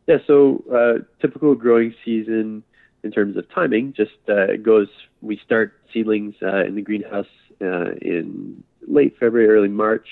Yeah, 0.09 0.17
so 0.27 0.65
uh, 0.73 1.05
typical 1.21 1.55
growing 1.55 1.95
season 2.05 2.65
in 3.05 3.13
terms 3.13 3.37
of 3.37 3.49
timing. 3.51 3.93
Just 3.93 4.19
uh, 4.29 4.57
goes. 4.61 4.89
We 5.23 5.41
start 5.45 5.81
seedlings 5.93 6.35
uh, 6.43 6.65
in 6.65 6.75
the 6.75 6.83
greenhouse 6.83 7.27
uh, 7.61 7.93
in 8.03 8.65
late 8.87 9.17
February, 9.19 9.49
early 9.49 9.69
March, 9.69 10.07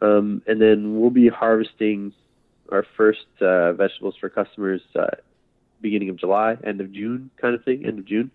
um, 0.00 0.42
and 0.46 0.60
then 0.60 1.00
we'll 1.00 1.10
be 1.10 1.28
harvesting 1.28 2.12
our 2.70 2.84
first 2.96 3.26
uh, 3.40 3.72
vegetables 3.72 4.14
for 4.20 4.28
customers 4.28 4.82
uh, 4.96 5.06
beginning 5.82 6.08
of 6.08 6.16
July, 6.16 6.56
end 6.64 6.80
of 6.80 6.92
June, 6.92 7.30
kind 7.40 7.54
of 7.54 7.64
thing, 7.64 7.84
end 7.84 7.98
of 7.98 8.06
June, 8.06 8.30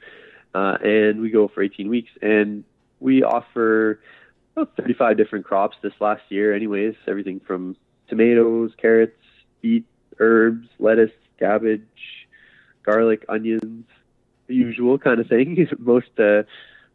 uh, 0.54 0.78
and 0.84 1.22
we 1.22 1.30
go 1.30 1.48
for 1.48 1.64
18 1.64 1.90
weeks, 1.90 2.12
and 2.22 2.64
we 3.00 3.24
offer 3.24 4.00
about 4.56 4.76
35 4.78 5.18
different 5.18 5.46
crops 5.46 5.78
this 5.82 5.94
last 6.00 6.24
year, 6.30 6.54
anyways, 6.54 6.96
everything 7.08 7.40
from 7.40 7.76
tomatoes, 8.10 8.72
carrots, 8.78 9.18
beet, 9.62 9.86
herbs, 10.20 10.68
lettuce, 10.80 11.12
cabbage, 11.40 12.28
garlic, 12.84 13.26
onions, 13.30 13.86
the 14.48 14.56
usual 14.56 14.98
kind 14.98 15.20
of 15.20 15.28
thing. 15.28 15.68
most 15.80 16.08
uh, 16.20 16.44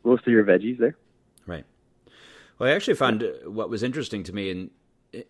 most 0.05 0.27
of 0.27 0.33
your 0.33 0.45
veggies 0.45 0.79
there. 0.79 0.97
Right. 1.47 1.65
Well, 2.59 2.69
I 2.69 2.73
actually 2.73 2.95
found 2.95 3.25
what 3.45 3.71
was 3.71 3.83
interesting 3.83 4.25
to 4.25 4.33
me 4.33 4.51
in 4.51 4.71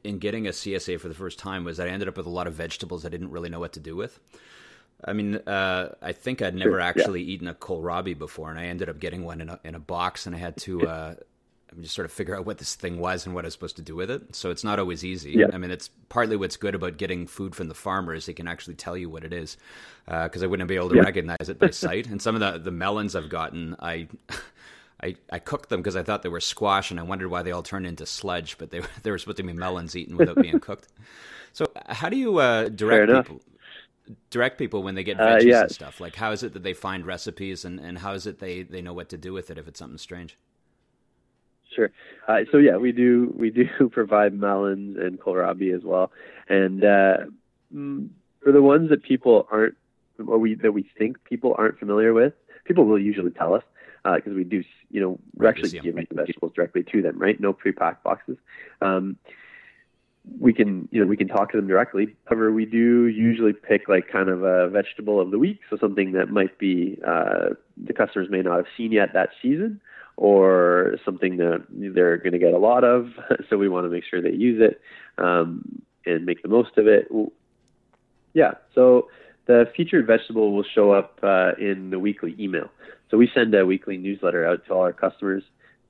in 0.05 0.19
getting 0.19 0.47
a 0.47 0.50
CSA 0.50 1.00
for 1.00 1.09
the 1.09 1.14
first 1.14 1.38
time 1.38 1.64
was 1.64 1.76
that 1.76 1.88
I 1.88 1.91
ended 1.91 2.09
up 2.09 2.17
with 2.17 2.26
a 2.26 2.31
lot 2.31 2.47
of 2.47 2.55
vegetables 2.55 3.05
I 3.05 3.09
didn't 3.09 3.31
really 3.31 3.49
know 3.49 3.61
what 3.61 3.73
to 3.73 3.81
do 3.81 3.97
with. 3.97 4.21
I 5.05 5.13
mean, 5.13 5.37
uh, 5.37 5.95
I 6.01 6.13
think 6.13 6.43
I'd 6.43 6.55
never 6.55 6.73
sure, 6.73 6.81
actually 6.81 7.23
yeah. 7.23 7.35
eaten 7.35 7.49
a 7.49 7.55
kohlrabi 7.55 8.17
before, 8.17 8.51
and 8.51 8.59
I 8.59 8.67
ended 8.67 8.89
up 8.89 9.01
getting 9.01 9.25
one 9.25 9.41
in 9.41 9.49
a, 9.49 9.61
in 9.65 9.75
a 9.75 9.81
box, 9.81 10.27
and 10.27 10.35
I 10.35 10.39
had 10.39 10.57
to 10.59 10.87
uh, 10.87 11.15
just 11.81 11.95
sort 11.95 12.05
of 12.05 12.13
figure 12.13 12.37
out 12.37 12.47
what 12.47 12.59
this 12.59 12.75
thing 12.75 12.99
was 12.99 13.27
and 13.27 13.35
what 13.35 13.45
I 13.45 13.47
was 13.47 13.55
supposed 13.55 13.77
to 13.77 13.83
do 13.83 13.97
with 13.97 14.11
it. 14.11 14.35
So 14.37 14.51
it's 14.51 14.63
not 14.63 14.79
always 14.79 15.05
easy. 15.05 15.33
Yeah. 15.33 15.47
I 15.53 15.59
mean, 15.59 15.71
it's 15.71 15.89
partly 16.09 16.37
what's 16.37 16.57
good 16.57 16.75
about 16.75 16.99
getting 16.99 17.27
food 17.27 17.55
from 17.57 17.69
the 17.69 17.75
farmers; 17.75 18.27
they 18.27 18.33
can 18.33 18.47
actually 18.47 18.75
tell 18.75 18.97
you 18.97 19.11
what 19.11 19.25
it 19.25 19.33
is, 19.33 19.57
because 20.07 20.43
uh, 20.43 20.45
I 20.45 20.49
wouldn't 20.49 20.69
be 20.69 20.77
able 20.77 20.91
to 20.91 20.97
yeah. 20.97 21.03
recognize 21.03 21.49
it 21.49 21.59
by 21.59 21.71
sight. 21.71 22.07
and 22.07 22.23
some 22.23 22.35
of 22.35 22.41
the 22.41 22.59
the 22.59 22.73
melons 22.73 23.17
I've 23.17 23.31
gotten, 23.31 23.77
I. 23.81 24.09
I, 25.05 25.17
I 25.33 25.41
cooked 25.41 25.69
them 25.69 25.81
because 25.81 25.97
I 25.97 26.05
thought 26.05 26.23
they 26.23 26.29
were 26.29 26.39
squash, 26.39 26.93
and 26.93 27.01
I 27.01 27.03
wondered 27.03 27.29
why 27.29 27.43
they 27.43 27.51
all 27.51 27.65
turned 27.65 27.89
into 27.89 28.07
sludge. 28.07 28.57
But 28.57 28.71
they 28.71 28.83
they 29.03 29.11
were 29.11 29.19
supposed 29.19 29.39
to 29.39 29.43
be 29.43 29.53
melons 29.53 29.97
eaten 29.97 30.17
without 30.17 30.37
being 30.37 30.61
cooked. 30.61 30.87
So, 31.53 31.67
how 31.89 32.09
do 32.09 32.17
you 32.17 32.39
uh, 32.39 32.69
direct 32.69 33.27
people? 33.27 33.41
Direct 34.31 34.59
people 34.59 34.83
when 34.83 34.95
they 34.95 35.05
get 35.05 35.19
uh, 35.19 35.25
veggies 35.27 35.43
uh, 35.43 35.47
yeah. 35.47 35.61
and 35.63 35.71
stuff? 35.71 36.01
Like, 36.01 36.17
how 36.17 36.33
is 36.33 36.43
it 36.43 36.53
that 36.55 36.63
they 36.63 36.75
find 36.75 37.07
recipes, 37.07 37.65
and, 37.65 37.79
and 37.81 37.99
how 37.99 38.13
is 38.13 38.27
it 38.27 38.39
they, 38.39 38.63
they 38.63 38.83
know 38.83 38.93
what 38.93 39.09
to 39.11 39.17
do 39.17 39.33
with 39.33 39.51
it 39.51 39.59
if 39.59 39.69
it's 39.69 39.79
something 39.79 39.99
strange? 39.99 40.37
Sure. 41.75 41.91
Uh, 42.29 42.41
so 42.51 42.59
yeah, 42.59 42.77
we 42.77 42.93
do 42.93 43.33
we 43.37 43.51
do 43.51 43.67
provide 43.91 44.35
melons 44.35 44.97
and 44.99 45.19
kohlrabi 45.19 45.75
as 45.75 45.83
well, 45.83 46.13
and 46.49 46.85
uh, 46.85 47.17
mm, 47.75 48.09
for 48.43 48.53
the 48.53 48.63
ones 48.63 48.91
that 48.91 49.03
people 49.03 49.49
aren't 49.51 49.75
or 50.27 50.39
we 50.39 50.55
that 50.57 50.73
we 50.73 50.89
think 50.99 51.23
people 51.25 51.55
aren't 51.57 51.79
familiar 51.79 52.13
with, 52.13 52.35
people 52.65 52.85
will 52.85 52.99
usually 52.99 53.31
tell 53.31 53.55
us 53.55 53.63
because 54.05 54.33
uh, 54.33 54.37
we 54.37 54.45
do 54.45 54.63
you 54.91 55.01
know 55.01 55.19
we're 55.35 55.49
actually 55.49 55.71
giving 55.71 56.07
the 56.11 56.15
vegetables 56.15 56.53
directly 56.55 56.83
to 56.83 57.03
them, 57.03 57.19
right? 57.19 57.41
No 57.41 57.53
pre-packed 57.53 58.05
boxes. 58.05 58.37
Um, 58.81 59.17
we 60.38 60.52
can 60.52 60.88
you 60.93 61.00
know 61.00 61.07
we 61.07 61.17
can 61.17 61.29
talk 61.29 61.50
to 61.52 61.57
them 61.57 61.67
directly. 61.67 62.14
However, 62.26 62.52
we 62.52 62.64
do 62.64 63.07
usually 63.07 63.52
pick 63.52 63.88
like 63.88 64.09
kind 64.09 64.29
of 64.29 64.43
a 64.43 64.69
vegetable 64.69 65.21
of 65.21 65.31
the 65.31 65.38
week, 65.38 65.61
so 65.69 65.76
something 65.79 66.12
that 66.12 66.31
might 66.31 66.59
be 66.59 66.99
uh, 67.07 67.50
the 67.76 67.93
customers 67.93 68.29
may 68.31 68.43
not 68.43 68.57
have 68.57 68.67
seen 68.76 68.93
yet 68.93 69.11
that 69.14 69.31
season, 69.41 69.81
or 70.17 70.97
something 71.05 71.38
that 71.38 71.64
they're 71.71 72.19
going 72.19 72.33
to 72.33 72.38
get 72.38 72.52
a 72.52 72.59
lot 72.59 72.85
of. 72.85 73.09
So 73.50 73.59
we 73.59 73.69
want 73.69 73.85
to 73.87 73.91
make 73.91 74.05
sure 74.09 74.23
they 74.23 74.31
use 74.31 74.62
it 74.62 74.81
um, 75.23 75.83
and 76.07 76.25
make 76.25 76.43
the 76.43 76.49
most 76.49 76.79
of 76.79 76.87
it. 76.87 77.09
Yeah. 78.33 78.52
So 78.75 79.09
the 79.47 79.71
featured 79.76 80.07
vegetable 80.07 80.52
will 80.52 80.64
show 80.75 80.93
up 80.93 81.19
uh, 81.23 81.52
in 81.59 81.91
the 81.91 81.99
weekly 81.99 82.35
email. 82.38 82.71
So 83.11 83.19
we 83.19 83.29
send 83.35 83.55
a 83.55 83.67
weekly 83.67 83.99
newsletter 83.99 84.47
out 84.47 84.64
to 84.67 84.73
all 84.73 84.83
our 84.83 84.93
customers 84.93 85.43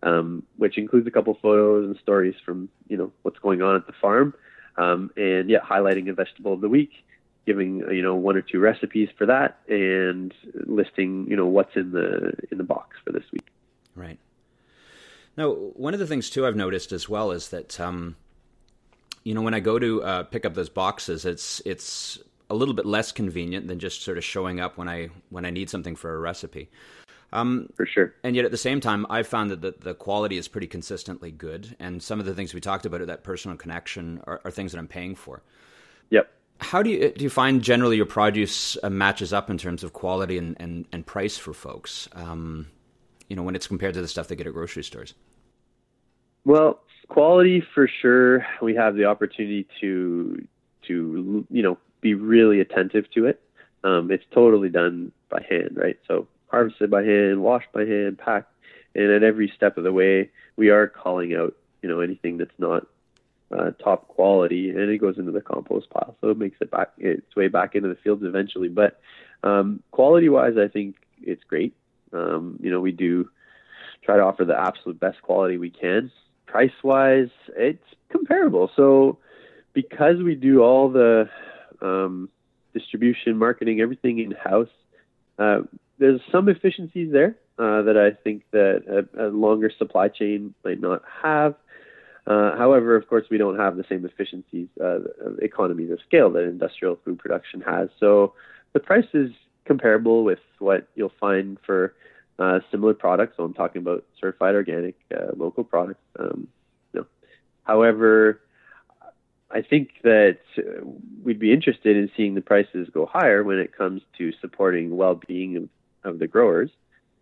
um, 0.02 0.42
which 0.56 0.78
includes 0.78 1.06
a 1.06 1.10
couple 1.10 1.36
photos 1.40 1.86
and 1.86 1.96
stories 1.98 2.34
from 2.44 2.68
you 2.88 2.96
know 2.96 3.12
what's 3.22 3.38
going 3.38 3.62
on 3.62 3.76
at 3.76 3.86
the 3.86 3.92
farm, 4.00 4.34
um, 4.76 5.10
and 5.16 5.48
yeah, 5.48 5.60
highlighting 5.60 6.08
a 6.08 6.12
vegetable 6.12 6.54
of 6.54 6.60
the 6.60 6.68
week, 6.68 6.90
giving 7.46 7.78
you 7.90 8.02
know 8.02 8.14
one 8.14 8.36
or 8.36 8.42
two 8.42 8.58
recipes 8.58 9.08
for 9.16 9.26
that, 9.26 9.60
and 9.68 10.34
listing 10.66 11.26
you 11.28 11.36
know 11.36 11.46
what's 11.46 11.76
in 11.76 11.92
the 11.92 12.32
in 12.50 12.58
the 12.58 12.64
box 12.64 12.96
for 13.04 13.12
this 13.12 13.24
week. 13.32 13.46
Right. 13.94 14.18
Now, 15.36 15.50
one 15.52 15.94
of 15.94 16.00
the 16.00 16.06
things 16.06 16.28
too 16.28 16.46
I've 16.46 16.56
noticed 16.56 16.92
as 16.92 17.08
well 17.08 17.30
is 17.30 17.48
that 17.48 17.80
um, 17.80 18.16
you 19.24 19.34
know 19.34 19.42
when 19.42 19.54
I 19.54 19.60
go 19.60 19.78
to 19.78 20.02
uh, 20.02 20.22
pick 20.24 20.44
up 20.44 20.54
those 20.54 20.68
boxes, 20.68 21.24
it's 21.24 21.62
it's 21.64 22.18
a 22.50 22.54
little 22.54 22.74
bit 22.74 22.84
less 22.84 23.12
convenient 23.12 23.66
than 23.66 23.78
just 23.78 24.02
sort 24.02 24.18
of 24.18 24.24
showing 24.24 24.60
up 24.60 24.76
when 24.76 24.88
I 24.88 25.08
when 25.30 25.44
I 25.44 25.50
need 25.50 25.70
something 25.70 25.96
for 25.96 26.14
a 26.14 26.18
recipe. 26.18 26.70
Um, 27.32 27.68
For 27.76 27.86
sure. 27.86 28.14
And 28.22 28.36
yet 28.36 28.44
at 28.44 28.50
the 28.50 28.56
same 28.56 28.80
time, 28.80 29.06
I've 29.08 29.26
found 29.26 29.50
that 29.50 29.62
the, 29.62 29.74
the 29.78 29.94
quality 29.94 30.36
is 30.36 30.48
pretty 30.48 30.66
consistently 30.66 31.30
good. 31.30 31.74
And 31.78 32.02
some 32.02 32.20
of 32.20 32.26
the 32.26 32.34
things 32.34 32.52
we 32.52 32.60
talked 32.60 32.86
about, 32.86 33.06
that 33.06 33.24
personal 33.24 33.56
connection, 33.56 34.20
are, 34.26 34.40
are 34.44 34.50
things 34.50 34.72
that 34.72 34.78
I'm 34.78 34.88
paying 34.88 35.14
for. 35.14 35.42
Yep. 36.10 36.30
How 36.58 36.82
do 36.82 36.90
you 36.90 37.10
do 37.10 37.24
you 37.24 37.30
find 37.30 37.60
generally 37.62 37.96
your 37.96 38.06
produce 38.06 38.76
uh, 38.82 38.90
matches 38.90 39.32
up 39.32 39.50
in 39.50 39.58
terms 39.58 39.82
of 39.82 39.92
quality 39.92 40.38
and, 40.38 40.56
and, 40.60 40.86
and 40.92 41.04
price 41.04 41.36
for 41.36 41.52
folks? 41.52 42.08
Um, 42.12 42.68
you 43.28 43.34
know, 43.34 43.42
when 43.42 43.56
it's 43.56 43.66
compared 43.66 43.94
to 43.94 44.02
the 44.02 44.08
stuff 44.08 44.28
they 44.28 44.36
get 44.36 44.46
at 44.46 44.52
grocery 44.52 44.84
stores. 44.84 45.14
Well, 46.44 46.80
quality 47.08 47.64
for 47.74 47.88
sure. 48.00 48.46
We 48.60 48.74
have 48.74 48.94
the 48.94 49.06
opportunity 49.06 49.66
to 49.80 50.46
to 50.86 51.46
you 51.50 51.62
know 51.62 51.78
be 52.00 52.14
really 52.14 52.60
attentive 52.60 53.10
to 53.12 53.26
it. 53.26 53.40
Um, 53.84 54.10
it's 54.10 54.24
totally 54.32 54.68
done 54.68 55.12
by 55.28 55.44
hand, 55.48 55.72
right? 55.76 55.98
So 56.06 56.28
harvested 56.52 56.90
by 56.90 57.02
hand, 57.02 57.42
washed 57.42 57.72
by 57.72 57.84
hand, 57.84 58.18
packed, 58.18 58.52
and 58.94 59.10
at 59.10 59.22
every 59.22 59.50
step 59.56 59.78
of 59.78 59.84
the 59.84 59.92
way, 59.92 60.30
we 60.56 60.68
are 60.68 60.86
calling 60.86 61.34
out, 61.34 61.54
you 61.80 61.88
know, 61.88 62.00
anything 62.00 62.36
that's 62.36 62.58
not 62.58 62.86
uh, 63.56 63.70
top 63.82 64.06
quality, 64.08 64.70
and 64.70 64.78
it 64.78 64.98
goes 64.98 65.18
into 65.18 65.32
the 65.32 65.40
compost 65.40 65.88
pile, 65.90 66.14
so 66.20 66.28
it 66.28 66.38
makes 66.38 66.58
it 66.60 66.70
back 66.70 66.90
its 66.98 67.34
way 67.34 67.48
back 67.48 67.74
into 67.74 67.88
the 67.88 67.96
fields 67.96 68.22
eventually. 68.22 68.68
But 68.68 69.00
um, 69.42 69.82
quality-wise, 69.90 70.56
I 70.58 70.68
think 70.68 70.96
it's 71.22 71.42
great. 71.44 71.74
Um, 72.12 72.58
you 72.62 72.70
know, 72.70 72.80
we 72.80 72.92
do 72.92 73.30
try 74.04 74.16
to 74.16 74.22
offer 74.22 74.44
the 74.44 74.58
absolute 74.58 75.00
best 75.00 75.22
quality 75.22 75.56
we 75.56 75.70
can. 75.70 76.10
Price-wise, 76.46 77.30
it's 77.56 77.84
comparable. 78.10 78.70
So 78.76 79.18
because 79.72 80.18
we 80.22 80.34
do 80.34 80.62
all 80.62 80.90
the 80.90 81.30
um, 81.80 82.28
distribution, 82.74 83.38
marketing, 83.38 83.80
everything 83.80 84.18
in 84.18 84.32
house, 84.32 84.68
uh, 85.38 85.60
there's 85.98 86.20
some 86.30 86.48
efficiencies 86.48 87.12
there 87.12 87.36
uh, 87.58 87.82
that 87.82 87.96
I 87.96 88.16
think 88.22 88.44
that 88.52 89.06
a, 89.16 89.26
a, 89.26 89.28
longer 89.28 89.70
supply 89.76 90.08
chain 90.08 90.54
might 90.64 90.80
not 90.80 91.02
have. 91.22 91.54
Uh, 92.26 92.56
however, 92.56 92.96
of 92.96 93.08
course, 93.08 93.24
we 93.30 93.38
don't 93.38 93.58
have 93.58 93.76
the 93.76 93.84
same 93.88 94.04
efficiencies, 94.04 94.68
uh, 94.82 95.00
economies 95.40 95.90
of 95.90 95.98
scale 96.06 96.30
that 96.30 96.44
industrial 96.44 96.98
food 97.04 97.18
production 97.18 97.60
has. 97.60 97.88
So 97.98 98.34
the 98.72 98.80
price 98.80 99.06
is 99.12 99.30
comparable 99.64 100.24
with 100.24 100.38
what 100.58 100.88
you'll 100.94 101.12
find 101.20 101.58
for 101.66 101.94
uh, 102.38 102.60
similar 102.70 102.94
products. 102.94 103.34
So 103.36 103.44
I'm 103.44 103.54
talking 103.54 103.82
about 103.82 104.04
certified 104.20 104.54
organic, 104.54 104.96
uh, 105.14 105.32
local 105.36 105.64
products. 105.64 106.00
Um, 106.18 106.48
know. 106.94 107.06
However, 107.64 108.40
I 109.50 109.62
think 109.62 109.90
that 110.02 110.38
we'd 111.22 111.38
be 111.38 111.52
interested 111.52 111.96
in 111.96 112.10
seeing 112.16 112.34
the 112.34 112.40
prices 112.40 112.88
go 112.92 113.04
higher 113.04 113.44
when 113.44 113.58
it 113.58 113.76
comes 113.76 114.00
to 114.18 114.32
supporting 114.40 114.96
well-being 114.96 115.56
of 115.56 115.68
of 116.04 116.18
the 116.18 116.26
growers, 116.26 116.70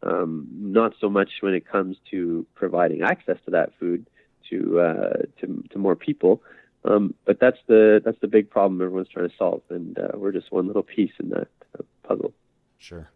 um, 0.03 0.49
not 0.51 0.95
so 1.01 1.09
much 1.09 1.31
when 1.41 1.55
it 1.55 1.67
comes 1.67 1.97
to 2.11 2.47
providing 2.55 3.03
access 3.03 3.37
to 3.45 3.51
that 3.53 3.73
food 3.79 4.07
to 4.49 4.81
uh, 4.81 5.23
to, 5.41 5.65
to 5.71 5.79
more 5.79 5.97
people. 5.97 6.43
Um, 6.85 7.15
but 7.27 7.39
that's 7.41 7.59
the 7.67 8.01
that's 8.05 8.19
the 8.21 8.29
big 8.29 8.49
problem 8.49 8.81
everyone's 8.81 9.09
trying 9.09 9.29
to 9.29 9.37
solve, 9.37 9.63
and 9.69 9.99
uh, 9.99 10.13
we're 10.15 10.33
just 10.33 10.51
one 10.51 10.67
little 10.67 10.83
piece 10.83 11.13
in 11.21 11.29
that 11.31 11.49
uh, 11.79 11.83
puzzle. 12.03 12.33
Sure. 12.79 13.11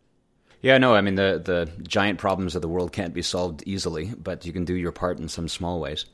Yeah, 0.60 0.78
no, 0.78 0.94
I 0.94 1.00
mean 1.00 1.14
the 1.14 1.40
the 1.42 1.70
giant 1.86 2.18
problems 2.18 2.54
of 2.54 2.62
the 2.62 2.68
world 2.68 2.92
can't 2.92 3.14
be 3.14 3.22
solved 3.22 3.62
easily, 3.66 4.12
but 4.16 4.44
you 4.44 4.52
can 4.52 4.64
do 4.64 4.74
your 4.74 4.92
part 4.92 5.18
in 5.18 5.28
some 5.28 5.48
small 5.48 5.80
ways. 5.80 6.04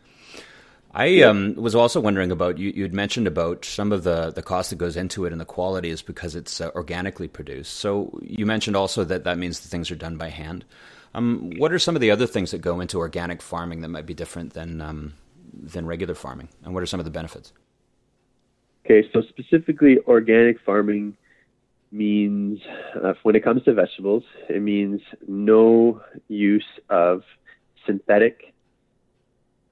I 0.93 1.23
um, 1.23 1.55
was 1.55 1.75
also 1.75 2.01
wondering 2.01 2.33
about 2.33 2.59
you. 2.59 2.73
You 2.75 2.83
had 2.83 2.95
mentioned 2.95 3.27
about 3.27 3.65
some 3.65 3.93
of 3.93 4.03
the 4.03 4.33
the 4.33 4.43
cost 4.43 4.71
that 4.71 4.77
goes 4.77 4.97
into 4.97 5.25
it, 5.25 5.33
and 5.33 5.41
the 5.41 5.45
quality 5.45 5.91
is 5.91 6.03
because 6.03 6.35
it's 6.35 6.61
uh, 6.61 6.71
organically 6.75 7.29
produced. 7.29 7.75
So 7.75 8.19
you 8.23 8.45
mentioned 8.45 8.77
also 8.77 9.05
that 9.05 9.25
that 9.25 9.39
means 9.39 9.61
the 9.61 9.69
things 9.69 9.91
are 9.91 9.97
done 9.97 10.17
by 10.17 10.31
hand. 10.31 10.65
Um, 11.15 11.53
what 11.59 11.73
are 11.73 11.79
some 11.79 11.95
of 11.95 12.01
the 12.01 12.11
other 12.11 12.27
things 12.27 12.51
that 12.51 12.59
go 12.59 12.81
into 12.81 12.99
organic 12.99 13.43
farming 13.43 13.81
that 13.83 13.89
might 13.89 14.07
be 14.07 14.15
different 14.15 14.55
than 14.55 14.81
um, 14.81 15.15
than 15.53 15.87
regular 15.87 16.15
farming, 16.15 16.49
and 16.65 16.75
what 16.75 16.83
are 16.83 16.87
some 16.87 17.01
of 17.01 17.05
the 17.05 17.11
benefits? 17.13 17.53
Okay, 18.85 19.09
so 19.13 19.23
specifically, 19.23 19.99
organic 20.09 20.61
farming 20.61 21.17
means 21.93 22.61
uh, 23.03 23.15
when 23.23 23.37
it 23.37 23.45
comes 23.45 23.63
to 23.65 23.75
vegetables, 23.75 24.25
it 24.49 24.63
means 24.63 25.01
no 25.29 26.01
use 26.29 26.67
of 26.89 27.23
synthetic 27.87 28.55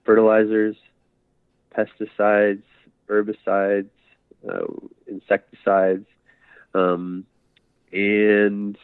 fertilizers, 0.04 0.76
pesticides, 1.78 2.62
herbicides, 3.08 3.90
uh, 4.48 4.66
insecticides, 5.06 6.06
um, 6.74 7.24
and 7.92 8.76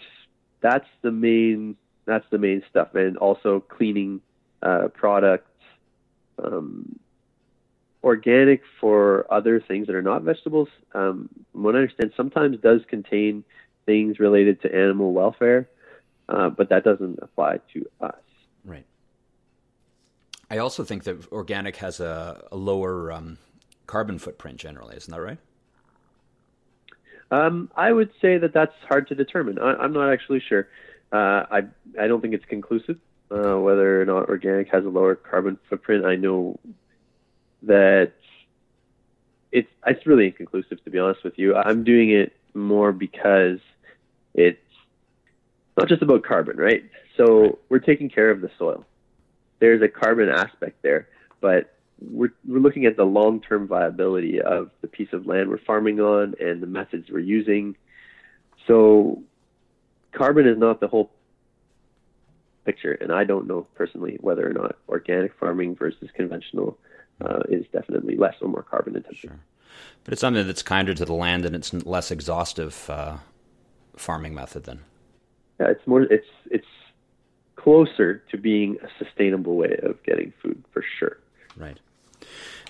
that's 0.61 0.89
the 1.03 1.11
main 1.11 1.77
that's 2.07 2.27
the 2.31 2.39
main 2.39 2.63
stuff, 2.71 2.95
and 2.95 3.17
also 3.17 3.61
cleaning 3.61 4.21
uh, 4.63 4.89
products. 4.95 5.51
Um, 6.43 6.99
organic 8.03 8.61
for 8.81 9.27
other 9.33 9.61
things 9.61 9.87
that 9.87 9.97
are 9.97 10.03
not 10.03 10.23
vegetables, 10.23 10.69
um, 10.95 11.29
what 11.53 11.75
I 11.75 11.79
understand, 11.79 12.13
sometimes 12.17 12.61
does 12.61 12.83
contain 12.89 13.45
things 13.87 14.19
related 14.19 14.61
to 14.63 14.75
animal 14.75 15.13
welfare, 15.13 15.69
uh, 16.29 16.51
but 16.51 16.69
that 16.69 16.85
doesn't 16.85 17.19
apply 17.23 17.61
to 17.73 17.87
us. 18.01 18.24
I 20.51 20.59
also 20.59 20.85
think 20.85 21.05
that 21.05 21.31
organic 21.33 21.77
has 21.77 22.01
a, 22.01 22.45
a 22.53 22.57
lower 22.57 23.13
um, 23.13 23.39
carbon 23.87 24.19
footprint 24.19 24.59
generally. 24.59 24.97
Isn't 24.97 25.13
that 25.13 25.21
right? 25.21 25.39
Um, 27.31 27.71
I 27.77 27.91
would 27.91 28.11
say 28.21 28.39
that 28.39 28.53
that's 28.53 28.75
hard 28.89 29.09
to 29.09 29.15
determine. 29.15 29.59
I, 29.59 29.85
am 29.85 29.93
not 29.93 30.13
actually 30.13 30.41
sure. 30.41 30.69
Uh, 31.13 31.45
I 31.51 31.63
I 32.01 32.07
don't 32.07 32.21
think 32.21 32.35
it's 32.35 32.45
conclusive 32.45 32.99
uh, 33.31 33.59
whether 33.59 34.01
or 34.01 34.05
not 34.05 34.29
organic 34.29 34.69
has 34.69 34.85
a 34.85 34.89
lower 34.89 35.15
carbon 35.15 35.59
footprint. 35.69 36.05
I 36.05 36.17
know 36.17 36.59
that 37.63 38.13
it's 39.51 39.71
it's 39.87 40.07
really 40.07 40.27
inconclusive 40.27 40.83
to 40.85 40.91
be 40.91 40.99
honest 40.99 41.25
with 41.25 41.39
you. 41.39 41.55
I'm 41.57 41.85
doing 41.85 42.11
it 42.11 42.35
more 42.55 42.93
because 42.93 43.59
it's 44.35 44.59
not 45.77 45.89
just 45.89 46.03
about 46.03 46.23
carbon, 46.25 46.57
right? 46.57 46.85
So 47.17 47.59
we're 47.69 47.79
taking 47.79 48.11
care 48.11 48.31
of 48.31 48.41
the 48.41 48.51
soil. 48.59 48.85
There's 49.59 49.83
a 49.83 49.89
carbon 49.89 50.29
aspect 50.29 50.83
there, 50.83 51.09
but 51.41 51.75
we're, 52.01 52.33
we're 52.47 52.61
looking 52.61 52.87
at 52.87 52.97
the 52.97 53.05
long-term 53.05 53.69
viability 53.69 54.41
of 54.41 54.71
the 54.81 54.89
piece 54.89 55.13
of 55.13 55.27
land 55.27 55.49
we're 55.49 55.59
farming 55.59 56.01
on 56.01 56.35
and 56.41 56.63
the 56.63 56.67
methods 56.67 57.11
we're 57.11 57.21
using. 57.21 57.77
So 58.67 59.23
carbon 60.13 60.47
is 60.47 60.59
not 60.59 60.81
the 60.81 60.89
whole 60.89 61.11
picture, 62.65 62.93
and 62.93 63.13
I 63.13 63.25
don't 63.25 63.47
know 63.47 63.67
personally 63.75 64.19
whether 64.21 64.49
or 64.49 64.53
not 64.53 64.77
organic 64.89 65.35
farming 65.39 65.77
versus 65.77 66.09
conventional 66.15 66.79
uh, 67.21 67.41
is 67.49 67.65
definitely 67.73 68.17
less 68.17 68.35
or 68.41 68.49
more 68.49 68.63
carbon 68.63 68.97
intensive. 68.97 69.19
Sure. 69.19 69.41
But 70.05 70.13
it's 70.13 70.21
something 70.21 70.47
that's 70.47 70.63
kinder 70.63 70.95
to 70.95 71.05
the 71.05 71.15
land 71.15 71.45
and 71.45 71.55
it's 71.55 71.73
less 71.73 72.11
exhaustive 72.11 72.89
uh, 72.91 73.19
farming 73.97 74.35
method 74.35 74.65
then. 74.65 74.81
Yeah, 75.61 75.69
it's 75.71 75.87
more 75.87 76.03
it's 76.03 76.27
it's 76.51 76.67
closer 77.65 78.23
to 78.31 78.37
being 78.37 78.77
a 78.83 79.05
sustainable 79.05 79.57
way 79.57 79.79
of 79.83 80.01
getting 80.03 80.33
food 80.43 80.63
for 80.73 80.85
sure. 80.99 81.17
Right. 81.57 81.79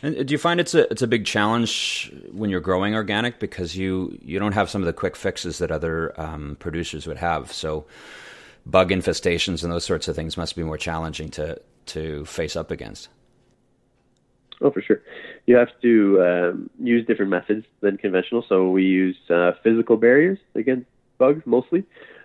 And 0.03 0.27
do 0.27 0.33
you 0.33 0.39
find 0.39 0.61
it's 0.61 0.75
a 0.75 0.91
it's 0.91 1.03
a 1.03 1.07
big 1.07 1.25
challenge 1.25 2.13
when 2.31 2.49
you're 2.51 2.61
growing 2.61 2.95
organic 2.95 3.41
because 3.41 3.77
you 3.77 4.17
you 4.23 4.39
don't 4.39 4.53
have 4.53 4.71
some 4.71 4.83
of 4.83 4.87
the 4.87 4.93
quick 4.93 5.17
fixes 5.17 5.59
that 5.59 5.71
other 5.71 6.19
um, 6.21 6.57
producers 6.61 7.07
would 7.07 7.17
have? 7.17 7.53
So 7.53 7.87
bug 8.67 8.91
infestations 8.91 9.63
and 9.63 9.73
those 9.73 9.85
sorts 9.85 10.07
of 10.07 10.15
things 10.15 10.37
must 10.37 10.55
be 10.55 10.63
more 10.63 10.79
challenging 10.79 11.29
to 11.31 11.61
to 11.87 12.25
face 12.27 12.55
up 12.55 12.71
against. 12.71 13.09
Oh, 14.61 14.71
for 14.71 14.81
sure. 14.81 15.03
You 15.47 15.57
have 15.57 15.69
to 15.83 16.23
um, 16.23 16.71
use 16.79 17.05
different 17.07 17.31
methods 17.31 17.67
than 17.81 17.97
conventional. 17.97 18.45
So 18.49 18.71
we 18.71 18.85
use 18.85 19.17
uh, 19.29 19.53
physical 19.63 19.97
barriers 19.97 20.39
against 20.55 20.87
bugs 21.19 21.43
mostly. 21.45 21.85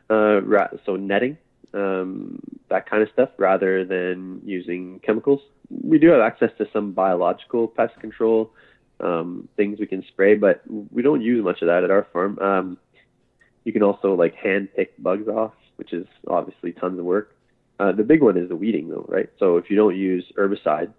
Uh, 0.10 0.42
so 0.86 0.96
netting, 0.96 1.38
um, 1.74 2.40
that 2.70 2.90
kind 2.90 3.04
of 3.04 3.10
stuff, 3.14 3.30
rather 3.38 3.86
than 3.86 4.42
using 4.44 5.00
chemicals. 5.00 5.42
We 5.70 6.00
do 6.00 6.10
have 6.10 6.22
access 6.22 6.52
to 6.58 6.68
some 6.74 6.94
biological 6.94 7.68
pest 7.68 8.00
control 8.00 8.52
um, 9.00 9.48
things 9.56 9.80
we 9.80 9.88
can 9.88 10.04
spray, 10.08 10.36
but 10.36 10.62
we 10.68 11.02
don't 11.02 11.22
use 11.22 11.44
much 11.44 11.62
of 11.62 11.68
that 11.68 11.84
at 11.84 11.92
our 11.92 12.08
farm. 12.12 12.38
Um, 12.40 12.78
you 13.64 13.74
can 13.74 13.84
also 13.84 14.14
like 14.14 14.36
hand 14.36 14.70
pick 14.76 15.02
bugs 15.02 15.28
off, 15.28 15.54
which 15.78 15.94
is 15.94 16.06
obviously 16.28 16.72
tons 16.74 17.00
of 17.00 17.06
work. 17.06 17.36
Uh, 17.80 17.94
the 17.94 18.04
big 18.04 18.22
one 18.22 18.38
is 18.38 18.50
the 18.50 18.56
weeding, 18.56 18.90
though, 18.90 19.06
right? 19.08 19.30
So 19.40 19.58
if 19.58 19.70
you 19.70 19.78
don't 19.78 19.96
use 19.96 20.26
herbicides, 20.38 20.94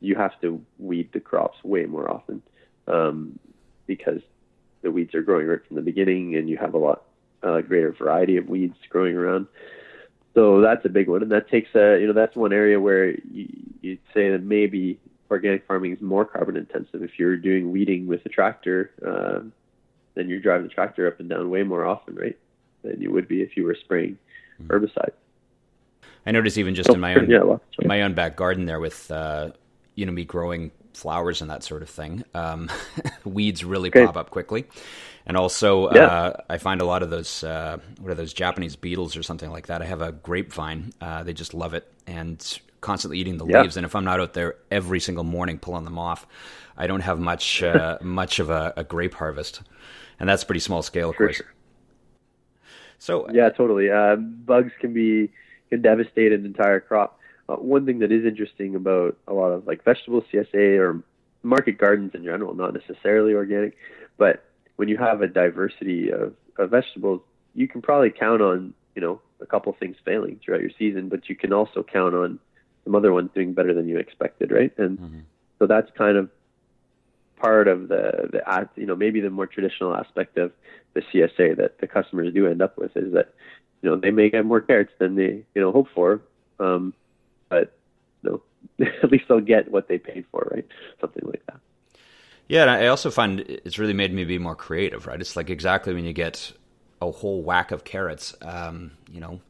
you 0.00 0.16
have 0.16 0.40
to 0.40 0.60
weed 0.78 1.10
the 1.12 1.20
crops 1.20 1.58
way 1.62 1.84
more 1.86 2.10
often 2.10 2.42
um, 2.86 3.38
because 3.86 4.20
the 4.82 4.90
weeds 4.90 5.14
are 5.14 5.22
growing 5.22 5.46
right 5.46 5.64
from 5.66 5.76
the 5.76 5.82
beginning, 5.82 6.36
and 6.36 6.48
you 6.48 6.56
have 6.56 6.74
a 6.74 6.78
lot 6.78 7.04
uh, 7.42 7.60
greater 7.60 7.92
variety 7.92 8.36
of 8.36 8.48
weeds 8.48 8.76
growing 8.90 9.16
around. 9.16 9.46
So 10.38 10.60
that's 10.60 10.84
a 10.84 10.88
big 10.88 11.08
one, 11.08 11.22
and 11.22 11.32
that 11.32 11.50
takes 11.50 11.74
a 11.74 11.98
you 12.00 12.06
know 12.06 12.12
that's 12.12 12.36
one 12.36 12.52
area 12.52 12.78
where 12.78 13.10
you, 13.10 13.48
you'd 13.80 13.98
say 14.14 14.30
that 14.30 14.40
maybe 14.40 15.00
organic 15.32 15.66
farming 15.66 15.92
is 15.92 16.00
more 16.00 16.24
carbon 16.24 16.56
intensive 16.56 17.02
if 17.02 17.18
you're 17.18 17.36
doing 17.36 17.72
weeding 17.72 18.06
with 18.06 18.24
a 18.24 18.28
tractor. 18.28 18.92
Uh, 19.04 19.40
then 20.14 20.28
you're 20.28 20.38
driving 20.38 20.68
the 20.68 20.72
tractor 20.72 21.08
up 21.08 21.18
and 21.18 21.28
down 21.28 21.50
way 21.50 21.64
more 21.64 21.84
often, 21.84 22.14
right? 22.14 22.38
Than 22.84 23.02
you 23.02 23.10
would 23.10 23.26
be 23.26 23.42
if 23.42 23.56
you 23.56 23.64
were 23.64 23.74
spraying 23.74 24.16
mm-hmm. 24.62 24.72
herbicide. 24.72 25.10
I 26.24 26.30
notice 26.30 26.56
even 26.56 26.76
just 26.76 26.88
oh, 26.88 26.94
in 26.94 27.00
my 27.00 27.16
own 27.16 27.28
yeah, 27.28 27.42
well, 27.42 27.60
my 27.84 28.02
own 28.02 28.14
back 28.14 28.36
garden 28.36 28.66
there 28.66 28.78
with 28.78 29.10
uh, 29.10 29.50
you 29.96 30.06
know 30.06 30.12
me 30.12 30.24
growing 30.24 30.70
flowers 30.94 31.40
and 31.40 31.50
that 31.50 31.62
sort 31.62 31.82
of 31.82 31.90
thing. 31.90 32.24
Um, 32.34 32.70
weeds 33.24 33.64
really 33.64 33.88
okay. 33.90 34.06
pop 34.06 34.16
up 34.16 34.30
quickly, 34.30 34.66
and 35.26 35.36
also 35.36 35.92
yeah. 35.92 36.06
uh, 36.06 36.32
I 36.48 36.58
find 36.58 36.80
a 36.80 36.84
lot 36.84 37.02
of 37.02 37.10
those 37.10 37.44
uh, 37.44 37.78
what 38.00 38.10
are 38.10 38.14
those 38.14 38.32
Japanese 38.32 38.76
beetles 38.76 39.16
or 39.16 39.22
something 39.22 39.50
like 39.50 39.66
that. 39.66 39.82
I 39.82 39.86
have 39.86 40.02
a 40.02 40.12
grapevine; 40.12 40.92
uh, 41.00 41.22
they 41.22 41.32
just 41.32 41.54
love 41.54 41.74
it 41.74 41.90
and 42.06 42.60
constantly 42.80 43.18
eating 43.18 43.38
the 43.38 43.46
yeah. 43.46 43.62
leaves. 43.62 43.76
And 43.76 43.84
if 43.84 43.94
I'm 43.94 44.04
not 44.04 44.20
out 44.20 44.34
there 44.34 44.56
every 44.70 45.00
single 45.00 45.24
morning 45.24 45.58
pulling 45.58 45.84
them 45.84 45.98
off, 45.98 46.26
I 46.76 46.86
don't 46.86 47.00
have 47.00 47.18
much 47.18 47.62
uh, 47.62 47.98
much 48.02 48.38
of 48.38 48.50
a, 48.50 48.72
a, 48.76 48.84
grape 48.84 49.14
harvest, 49.14 49.62
and 50.20 50.28
that's 50.28 50.44
pretty 50.44 50.60
small 50.60 50.82
scale, 50.82 51.10
of 51.10 51.16
For 51.16 51.26
course. 51.26 51.36
Sure. 51.36 51.52
So 52.98 53.30
yeah, 53.30 53.50
totally. 53.50 53.90
Uh, 53.90 54.16
bugs 54.16 54.72
can 54.80 54.92
be 54.92 55.30
can 55.70 55.82
devastate 55.82 56.32
an 56.32 56.44
entire 56.44 56.80
crop. 56.80 57.17
Uh, 57.48 57.56
one 57.56 57.86
thing 57.86 58.00
that 58.00 58.12
is 58.12 58.24
interesting 58.24 58.74
about 58.74 59.16
a 59.26 59.32
lot 59.32 59.48
of 59.48 59.66
like 59.66 59.84
vegetable 59.84 60.22
CSA 60.32 60.78
or 60.78 61.02
market 61.42 61.78
gardens 61.78 62.14
in 62.14 62.24
general, 62.24 62.54
not 62.54 62.74
necessarily 62.74 63.32
organic, 63.34 63.76
but 64.16 64.44
when 64.76 64.88
you 64.88 64.96
have 64.96 65.22
a 65.22 65.26
diversity 65.26 66.10
of, 66.10 66.34
of 66.58 66.70
vegetables, 66.70 67.20
you 67.54 67.66
can 67.66 67.82
probably 67.82 68.10
count 68.10 68.42
on 68.42 68.74
you 68.94 69.00
know 69.00 69.20
a 69.40 69.46
couple 69.46 69.72
things 69.72 69.96
failing 70.04 70.40
throughout 70.44 70.60
your 70.60 70.70
season, 70.78 71.08
but 71.08 71.28
you 71.28 71.36
can 71.36 71.52
also 71.52 71.82
count 71.82 72.14
on 72.14 72.38
some 72.84 72.94
other 72.94 73.12
ones 73.12 73.30
doing 73.34 73.54
better 73.54 73.74
than 73.74 73.88
you 73.88 73.98
expected, 73.98 74.50
right? 74.50 74.76
And 74.78 74.98
mm-hmm. 74.98 75.20
so 75.58 75.66
that's 75.66 75.90
kind 75.96 76.16
of 76.16 76.30
part 77.36 77.68
of 77.68 77.88
the 77.88 78.28
the 78.32 78.68
you 78.76 78.86
know 78.86 78.96
maybe 78.96 79.20
the 79.20 79.30
more 79.30 79.46
traditional 79.46 79.94
aspect 79.94 80.38
of 80.38 80.52
the 80.94 81.02
CSA 81.02 81.56
that 81.56 81.78
the 81.78 81.86
customers 81.86 82.32
do 82.34 82.46
end 82.46 82.60
up 82.60 82.76
with 82.76 82.96
is 82.96 83.12
that 83.12 83.34
you 83.82 83.88
know 83.88 83.96
they 83.96 84.10
may 84.10 84.30
get 84.30 84.44
more 84.44 84.60
carrots 84.60 84.92
than 84.98 85.14
they 85.14 85.44
you 85.54 85.62
know 85.62 85.72
hope 85.72 85.88
for, 85.94 86.20
um, 86.60 86.94
but 87.48 87.72
at 88.80 89.10
least 89.10 89.24
they'll 89.28 89.40
get 89.40 89.70
what 89.70 89.88
they 89.88 89.98
paid 89.98 90.24
for, 90.30 90.48
right? 90.52 90.66
Something 91.00 91.24
like 91.26 91.44
that. 91.46 91.60
Yeah, 92.48 92.62
and 92.62 92.70
I 92.70 92.86
also 92.86 93.10
find 93.10 93.40
it's 93.40 93.78
really 93.78 93.92
made 93.92 94.12
me 94.12 94.24
be 94.24 94.38
more 94.38 94.56
creative, 94.56 95.06
right? 95.06 95.20
It's 95.20 95.36
like 95.36 95.50
exactly 95.50 95.92
when 95.94 96.04
you 96.04 96.12
get 96.12 96.52
a 97.02 97.10
whole 97.10 97.42
whack 97.42 97.72
of 97.72 97.84
carrots. 97.84 98.34
Um, 98.40 98.92
you 99.10 99.20
know, 99.20 99.40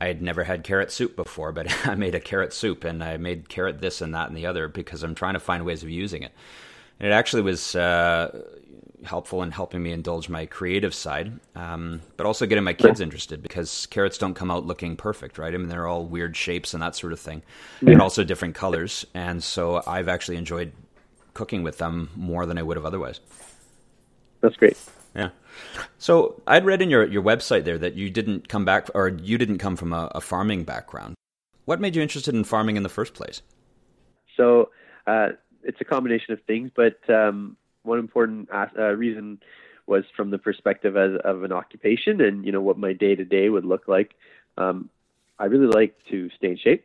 I 0.00 0.06
had 0.06 0.22
never 0.22 0.42
had 0.42 0.64
carrot 0.64 0.90
soup 0.90 1.16
before, 1.16 1.52
but 1.52 1.72
I 1.86 1.94
made 1.94 2.14
a 2.14 2.20
carrot 2.20 2.52
soup 2.52 2.84
and 2.84 3.02
I 3.02 3.16
made 3.16 3.48
carrot 3.48 3.80
this 3.80 4.00
and 4.00 4.14
that 4.14 4.28
and 4.28 4.36
the 4.36 4.46
other 4.46 4.68
because 4.68 5.02
I'm 5.02 5.14
trying 5.14 5.34
to 5.34 5.40
find 5.40 5.64
ways 5.64 5.82
of 5.82 5.90
using 5.90 6.22
it. 6.22 6.32
And 6.98 7.08
it 7.10 7.12
actually 7.12 7.42
was 7.42 7.76
uh, 7.76 8.42
helpful 9.04 9.42
in 9.42 9.50
helping 9.50 9.82
me 9.82 9.92
indulge 9.92 10.28
my 10.28 10.46
creative 10.46 10.94
side, 10.94 11.38
um, 11.54 12.00
but 12.16 12.26
also 12.26 12.46
getting 12.46 12.64
my 12.64 12.72
kids 12.72 13.00
interested 13.00 13.42
because 13.42 13.86
carrots 13.86 14.18
don't 14.18 14.34
come 14.34 14.50
out 14.50 14.66
looking 14.66 14.96
perfect, 14.96 15.38
right? 15.38 15.54
I 15.54 15.56
mean, 15.56 15.68
they're 15.68 15.86
all 15.86 16.04
weird 16.04 16.36
shapes 16.36 16.74
and 16.74 16.82
that 16.82 16.96
sort 16.96 17.12
of 17.12 17.20
thing, 17.20 17.42
yeah. 17.82 17.92
and 17.92 18.02
also 18.02 18.24
different 18.24 18.54
colors. 18.54 19.04
And 19.14 19.42
so 19.42 19.82
I've 19.86 20.08
actually 20.08 20.36
enjoyed 20.36 20.72
cooking 21.34 21.62
with 21.62 21.78
them 21.78 22.10
more 22.16 22.46
than 22.46 22.58
I 22.58 22.62
would 22.62 22.76
have 22.76 22.86
otherwise. 22.86 23.20
That's 24.40 24.56
great. 24.56 24.78
Yeah. 25.14 25.30
So 25.98 26.40
I'd 26.46 26.64
read 26.64 26.82
in 26.82 26.90
your, 26.90 27.06
your 27.06 27.22
website 27.22 27.64
there 27.64 27.78
that 27.78 27.94
you 27.94 28.10
didn't 28.10 28.48
come 28.48 28.64
back, 28.64 28.88
or 28.94 29.08
you 29.08 29.38
didn't 29.38 29.58
come 29.58 29.76
from 29.76 29.92
a, 29.92 30.10
a 30.14 30.20
farming 30.20 30.64
background. 30.64 31.14
What 31.64 31.80
made 31.80 31.96
you 31.96 32.02
interested 32.02 32.34
in 32.34 32.44
farming 32.44 32.76
in 32.76 32.82
the 32.82 32.88
first 32.88 33.14
place? 33.14 33.42
So 34.36 34.70
uh, 35.06 35.30
it's 35.62 35.80
a 35.80 35.84
combination 35.84 36.32
of 36.32 36.42
things, 36.46 36.70
but 36.74 36.98
um, 37.10 37.56
one 37.86 37.98
important 37.98 38.48
uh, 38.52 38.92
reason 38.92 39.40
was 39.86 40.04
from 40.16 40.30
the 40.30 40.38
perspective 40.38 40.96
as, 40.96 41.12
of 41.24 41.44
an 41.44 41.52
occupation 41.52 42.20
and 42.20 42.44
you 42.44 42.52
know 42.52 42.60
what 42.60 42.78
my 42.78 42.92
day 42.92 43.14
to 43.14 43.24
day 43.24 43.48
would 43.48 43.64
look 43.64 43.88
like. 43.88 44.14
Um, 44.58 44.90
I 45.38 45.46
really 45.46 45.66
like 45.66 45.96
to 46.10 46.30
stay 46.36 46.48
in 46.48 46.56
shape. 46.56 46.84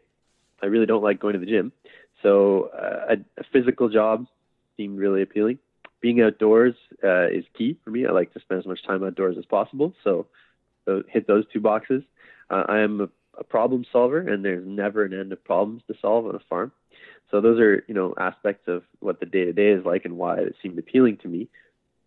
I 0.61 0.67
really 0.67 0.85
don't 0.85 1.03
like 1.03 1.19
going 1.19 1.33
to 1.33 1.39
the 1.39 1.45
gym, 1.45 1.71
so 2.21 2.69
uh, 2.73 3.15
a, 3.15 3.41
a, 3.41 3.43
physical 3.51 3.89
job 3.89 4.27
seemed 4.77 4.99
really 4.99 5.21
appealing. 5.23 5.57
Being 6.01 6.21
outdoors 6.21 6.75
uh, 7.03 7.27
is 7.27 7.45
key 7.57 7.77
for 7.83 7.89
me. 7.89 8.05
I 8.05 8.11
like 8.11 8.33
to 8.33 8.39
spend 8.39 8.59
as 8.59 8.67
much 8.67 8.83
time 8.85 9.03
outdoors 9.03 9.37
as 9.37 9.45
possible, 9.45 9.95
so, 10.03 10.27
so 10.85 11.03
hit 11.07 11.25
those 11.25 11.45
two 11.51 11.59
boxes. 11.59 12.03
Uh, 12.49 12.63
I 12.67 12.79
am 12.79 13.01
a, 13.01 13.09
a 13.39 13.43
problem 13.43 13.85
solver, 13.91 14.19
and 14.19 14.45
there's 14.45 14.67
never 14.67 15.03
an 15.03 15.13
end 15.13 15.31
of 15.31 15.43
problems 15.43 15.81
to 15.87 15.95
solve 15.99 16.27
on 16.27 16.35
a 16.35 16.39
farm. 16.49 16.71
So 17.31 17.39
those 17.39 17.59
are, 17.59 17.83
you 17.87 17.93
know, 17.93 18.13
aspects 18.17 18.67
of 18.67 18.83
what 18.99 19.19
the 19.19 19.25
day 19.25 19.45
to 19.45 19.53
day 19.53 19.69
is 19.69 19.85
like 19.85 20.05
and 20.05 20.17
why 20.17 20.37
it 20.39 20.55
seemed 20.61 20.77
appealing 20.77 21.17
to 21.23 21.27
me. 21.27 21.47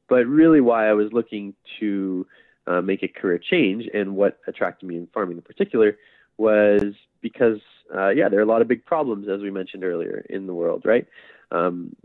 But 0.09 0.27
really 0.27 0.61
why 0.61 0.89
I 0.89 0.93
was 0.93 1.13
looking 1.13 1.55
to 1.81 2.27
uh, 2.67 2.83
make 2.83 3.03
a 3.03 3.09
career 3.09 3.39
change. 3.39 3.89
And 3.93 4.17
what 4.17 4.39
attracted 4.47 4.87
me 4.87 4.97
in 4.97 5.09
farming 5.13 5.39
in 5.39 5.43
particular 5.43 5.97
was 6.37 6.95
because, 7.23 7.61
uh, 7.95 8.11
yeah, 8.11 8.29
there 8.29 8.39
are 8.39 8.43
a 8.43 8.47
lot 8.47 8.61
of 8.61 8.69
big 8.69 8.85
problems, 8.85 9.29
as 9.29 9.41
we 9.41 9.51
mentioned 9.51 9.83
earlier, 9.83 10.25
in 10.29 10.47
the 10.47 10.55
world, 10.55 10.83
right? 10.85 11.07
Um, 11.51 11.97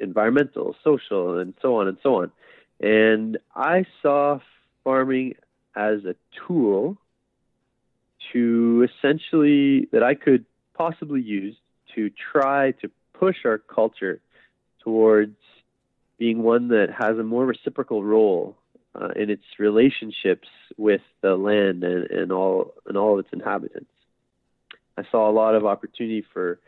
environmental, 0.00 0.74
social, 0.82 1.38
and 1.38 1.54
so 1.62 1.76
on 1.76 1.86
and 1.86 1.98
so 2.02 2.22
on. 2.22 2.32
And 2.80 3.38
I 3.54 3.86
saw 4.02 4.40
farming 4.82 5.36
as 5.76 6.04
a 6.04 6.16
tool 6.46 6.98
to 8.32 8.88
essentially 8.88 9.88
that 9.92 10.02
I 10.02 10.14
could 10.14 10.44
possibly 10.76 11.22
use 11.22 11.56
to 11.94 12.10
try 12.32 12.72
to 12.72 12.90
push 13.12 13.36
our 13.44 13.58
culture 13.58 14.20
towards 14.80 15.36
being 16.18 16.42
one 16.42 16.68
that 16.68 16.88
has 16.90 17.18
a 17.18 17.22
more 17.22 17.44
reciprocal 17.44 18.04
role 18.04 18.56
uh, 18.94 19.08
in 19.16 19.30
its 19.30 19.42
relationships 19.58 20.48
with 20.76 21.00
the 21.20 21.34
land 21.34 21.82
and, 21.82 22.10
and 22.10 22.32
all 22.32 22.74
and 22.86 22.96
all 22.96 23.14
of 23.14 23.24
its 23.24 23.32
inhabitants. 23.32 23.90
I 24.96 25.02
saw 25.10 25.28
a 25.28 25.32
lot 25.32 25.54
of 25.54 25.64
opportunity 25.64 26.24
for 26.32 26.60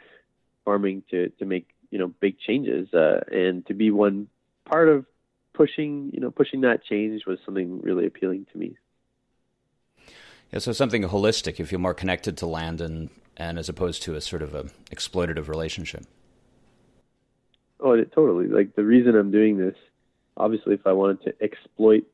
farming 0.65 1.05
to, 1.11 1.29
to 1.39 1.45
make 1.45 1.69
you 1.91 1.99
know 1.99 2.09
big 2.21 2.39
changes 2.39 2.93
uh, 2.93 3.21
and 3.31 3.65
to 3.67 3.75
be 3.75 3.91
one 3.91 4.29
part 4.65 4.89
of 4.89 5.07
pushing 5.55 6.11
you 6.13 6.21
know 6.21 6.31
pushing 6.31 6.63
that 6.63 6.85
change 6.85 7.25
was 7.27 7.39
something 7.45 7.81
really 7.83 8.07
appealing 8.07 8.47
to 8.53 8.59
me. 8.59 8.77
Yeah, 10.53 10.59
so 10.61 10.73
something 10.73 11.03
holistic. 11.03 11.59
You 11.59 11.67
feel 11.67 11.79
more 11.79 11.95
connected 11.95 12.37
to 12.39 12.47
land 12.47 12.81
and 12.81 13.11
and 13.37 13.59
as 13.59 13.69
opposed 13.69 14.03
to 14.03 14.15
a 14.15 14.21
sort 14.21 14.43
of 14.43 14.55
a 14.55 14.65
exploitative 14.91 15.49
relationship. 15.49 16.05
Oh, 17.81 17.93
it, 17.93 18.13
totally. 18.13 18.47
Like 18.47 18.75
the 18.75 18.85
reason 18.85 19.17
I'm 19.17 19.31
doing 19.31 19.59
this, 19.59 19.77
obviously, 20.37 20.75
if 20.75 20.87
I 20.87 20.93
wanted 20.93 21.23
to 21.25 21.35
exploit 21.43 22.05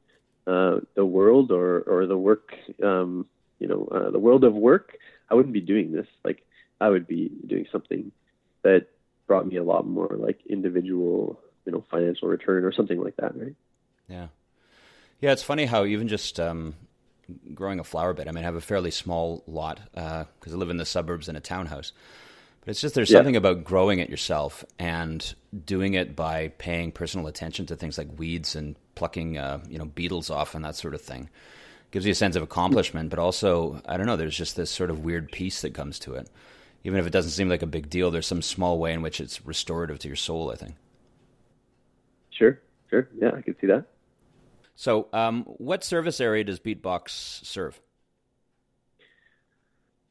uh, 0.47 0.81
the 0.95 1.05
world 1.05 1.53
or 1.53 1.81
or 1.83 2.07
the 2.07 2.19
work, 2.19 2.53
um, 2.83 3.27
you 3.59 3.69
know, 3.69 3.89
uh, 3.91 4.11
the 4.11 4.19
world 4.19 4.45
of 4.45 4.55
work, 4.55 4.97
I 5.31 5.35
wouldn't 5.35 5.55
be 5.55 5.61
doing 5.61 5.93
this. 5.93 6.09
Like 6.25 6.45
I 6.81 6.89
would 6.89 7.07
be 7.07 7.31
doing 7.47 7.67
something 7.71 8.11
that 8.63 8.89
brought 9.27 9.47
me 9.47 9.57
a 9.57 9.63
lot 9.63 9.87
more 9.87 10.17
like 10.19 10.41
individual, 10.49 11.39
you 11.65 11.73
know, 11.73 11.85
financial 11.91 12.29
return 12.29 12.65
or 12.65 12.73
something 12.73 13.01
like 13.01 13.17
that, 13.17 13.37
right? 13.37 13.55
Yeah, 14.09 14.29
yeah. 15.21 15.33
It's 15.33 15.45
funny 15.45 15.67
how 15.67 15.85
even 15.85 16.09
just 16.09 16.41
um, 16.41 16.75
growing 17.55 17.79
a 17.79 17.85
flower 17.85 18.13
bed. 18.13 18.29
I 18.29 18.33
mean, 18.33 18.45
I 18.45 18.47
have 18.47 18.57
a 18.57 18.61
fairly 18.61 18.91
small 18.91 19.43
lot 19.47 19.81
because 19.95 20.53
uh, 20.53 20.55
I 20.55 20.57
live 20.57 20.71
in 20.71 20.77
the 20.77 20.85
suburbs 20.85 21.29
in 21.29 21.37
a 21.37 21.41
townhouse. 21.41 21.93
But 22.61 22.71
it's 22.71 22.81
just 22.81 22.95
there's 22.95 23.11
yeah. 23.11 23.19
something 23.19 23.37
about 23.37 23.65
growing 23.65 23.99
it 23.99 24.09
yourself 24.09 24.65
and 24.79 25.35
doing 25.67 25.95
it 25.95 26.15
by 26.15 26.49
paying 26.59 26.93
personal 26.93 27.27
attention 27.27 27.67
to 27.67 27.77
things 27.77 27.99
like 27.99 28.19
weeds 28.19 28.55
and 28.55 28.77
plucking, 28.95 29.37
uh, 29.37 29.61
you 29.69 29.79
know, 29.79 29.85
beetles 29.85 30.31
off 30.31 30.55
and 30.55 30.65
that 30.65 30.77
sort 30.77 30.95
of 30.95 31.01
thing. 31.01 31.29
Gives 31.91 32.07
you 32.07 32.13
a 32.13 32.15
sense 32.15 32.37
of 32.37 32.43
accomplishment, 32.43 33.11
but 33.11 33.19
also 33.19 33.83
I 33.87 33.97
don't 33.97 34.07
know. 34.07 34.17
There's 34.17 34.37
just 34.37 34.55
this 34.57 34.71
sort 34.71 34.91
of 34.91 35.05
weird 35.05 35.33
peace 35.33 35.61
that 35.63 35.75
comes 35.75 35.99
to 36.01 36.15
it. 36.15 36.31
Even 36.85 36.99
if 36.99 37.07
it 37.07 37.13
doesn't 37.13 37.33
seem 37.33 37.49
like 37.49 37.63
a 37.63 37.67
big 37.67 37.91
deal, 37.91 38.11
there's 38.11 38.27
some 38.27 38.43
small 38.43 38.79
way 38.79 38.93
in 38.93 39.03
which 39.03 39.21
it's 39.21 39.45
restorative 39.45 39.99
to 40.01 40.09
your 40.09 40.17
soul. 40.17 40.51
I 40.53 40.55
think. 40.55 40.75
Sure, 42.31 42.59
sure, 42.91 43.09
yeah, 43.21 43.33
I 43.37 43.43
can 43.43 43.57
see 43.61 43.67
that. 43.67 43.87
So, 44.75 45.09
um, 45.13 45.45
what 45.45 45.85
service 45.85 46.21
area 46.21 46.45
does 46.45 46.59
Beetbox 46.59 47.11
serve? 47.45 47.81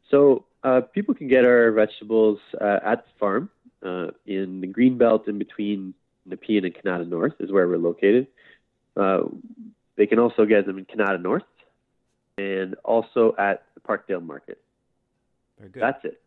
So, 0.09 0.45
uh, 0.63 0.81
people 0.81 1.15
can 1.15 1.27
get 1.27 1.45
our 1.45 1.71
vegetables 1.71 2.39
uh, 2.59 2.79
at 2.85 3.05
the 3.05 3.11
farm 3.19 3.49
uh, 3.83 4.07
in 4.25 4.61
the 4.61 4.67
green 4.67 4.97
belt 4.97 5.27
in 5.27 5.39
between 5.39 5.93
Nepean 6.25 6.65
and 6.65 6.73
Kanata 6.73 7.07
North 7.07 7.33
is 7.39 7.51
where 7.51 7.67
we're 7.67 7.77
located. 7.77 8.27
Uh, 8.95 9.21
they 9.95 10.05
can 10.05 10.19
also 10.19 10.45
get 10.45 10.65
them 10.65 10.77
in 10.77 10.85
Kanata 10.85 11.21
North 11.21 11.43
and 12.37 12.75
also 12.83 13.35
at 13.37 13.63
the 13.73 13.79
Parkdale 13.81 14.23
Market. 14.23 14.59
Very 15.59 15.71
good. 15.71 15.81
That's 15.81 16.05
it. 16.05 16.21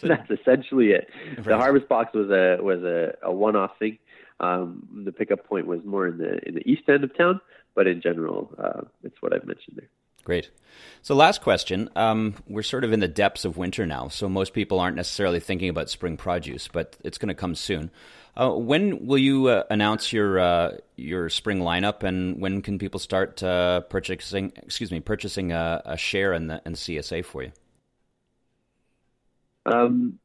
So, 0.00 0.08
That's 0.08 0.30
essentially 0.30 0.92
it. 0.92 1.08
Right. 1.36 1.44
The 1.44 1.56
harvest 1.56 1.88
box 1.88 2.14
was 2.14 2.30
a 2.30 2.62
was 2.62 2.82
a, 2.84 3.16
a 3.22 3.32
one 3.32 3.56
off 3.56 3.72
thing. 3.78 3.98
Um, 4.44 5.04
the 5.04 5.12
pickup 5.12 5.46
point 5.46 5.66
was 5.66 5.80
more 5.84 6.06
in 6.06 6.18
the 6.18 6.46
in 6.46 6.54
the 6.54 6.70
east 6.70 6.82
end 6.88 7.04
of 7.04 7.16
town, 7.16 7.40
but 7.74 7.86
in 7.86 8.00
general, 8.00 8.54
uh, 8.58 8.82
it's 9.02 9.20
what 9.20 9.32
I've 9.32 9.46
mentioned 9.46 9.76
there. 9.76 9.88
Great. 10.24 10.50
So, 11.02 11.14
last 11.14 11.42
question. 11.42 11.90
Um, 11.94 12.34
we're 12.48 12.62
sort 12.62 12.84
of 12.84 12.92
in 12.92 13.00
the 13.00 13.08
depths 13.08 13.44
of 13.44 13.56
winter 13.56 13.84
now, 13.84 14.08
so 14.08 14.28
most 14.28 14.54
people 14.54 14.80
aren't 14.80 14.96
necessarily 14.96 15.38
thinking 15.38 15.68
about 15.68 15.90
spring 15.90 16.16
produce, 16.16 16.66
but 16.66 16.96
it's 17.04 17.18
going 17.18 17.28
to 17.28 17.34
come 17.34 17.54
soon. 17.54 17.90
Uh, 18.36 18.50
when 18.50 19.06
will 19.06 19.18
you 19.18 19.48
uh, 19.48 19.64
announce 19.70 20.12
your 20.12 20.38
uh, 20.38 20.76
your 20.96 21.28
spring 21.28 21.60
lineup, 21.60 22.02
and 22.02 22.40
when 22.40 22.62
can 22.62 22.78
people 22.78 22.98
start 22.98 23.42
uh, 23.42 23.80
purchasing? 23.82 24.52
Excuse 24.56 24.90
me, 24.90 25.00
purchasing 25.00 25.52
a, 25.52 25.82
a 25.84 25.96
share 25.96 26.32
in 26.32 26.48
the, 26.48 26.60
in 26.64 26.72
the 26.72 26.78
CSA 26.78 27.24
for 27.24 27.42
you? 27.42 27.52
Um, 29.66 30.18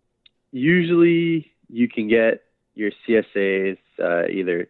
usually, 0.51 1.51
you 1.67 1.88
can 1.89 2.08
get 2.08 2.41
your 2.73 2.91
CSAs 3.05 3.77
uh, 4.01 4.27
either 4.27 4.69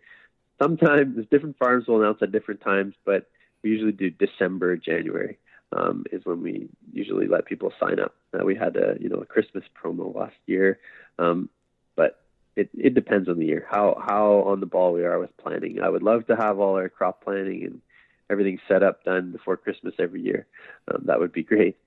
sometimes 0.62 1.26
different 1.32 1.58
farms 1.58 1.88
will 1.88 2.02
announce 2.02 2.20
at 2.22 2.32
different 2.32 2.62
times, 2.62 2.94
but 3.06 3.30
we 3.64 3.72
usually 3.72 3.92
do 3.92 4.10
December, 4.10 4.76
January 4.78 5.38
um, 5.72 6.06
is 6.12 6.26
when 6.26 6.42
we 6.42 6.70
usually 6.92 7.28
let 7.28 7.46
people 7.46 7.72
sign 7.80 8.00
up. 8.00 8.16
Uh, 8.34 8.44
we 8.46 8.56
had 8.56 8.76
a 8.76 8.96
you 9.00 9.10
know 9.10 9.18
a 9.18 9.26
Christmas 9.26 9.64
promo 9.82 10.16
last 10.16 10.36
year, 10.46 10.80
um, 11.18 11.50
but 11.96 12.22
it, 12.56 12.70
it 12.74 12.94
depends 12.94 13.30
on 13.30 13.38
the 13.38 13.46
year 13.46 13.68
how 13.70 14.02
how 14.06 14.44
on 14.48 14.60
the 14.60 14.66
ball 14.66 14.94
we 14.94 15.04
are 15.04 15.20
with 15.20 15.36
planning. 15.38 15.80
I 15.82 15.90
would 15.90 16.04
love 16.04 16.28
to 16.28 16.36
have 16.36 16.60
all 16.60 16.76
our 16.76 16.90
crop 16.90 17.24
planning 17.24 17.64
and 17.64 17.82
everything 18.30 18.60
set 18.68 18.84
up 18.84 19.04
done 19.04 19.32
before 19.32 19.58
Christmas 19.58 19.94
every 20.00 20.22
year. 20.22 20.46
Um, 20.88 21.04
that 21.06 21.20
would 21.20 21.32
be 21.32 21.44
great. 21.44 21.78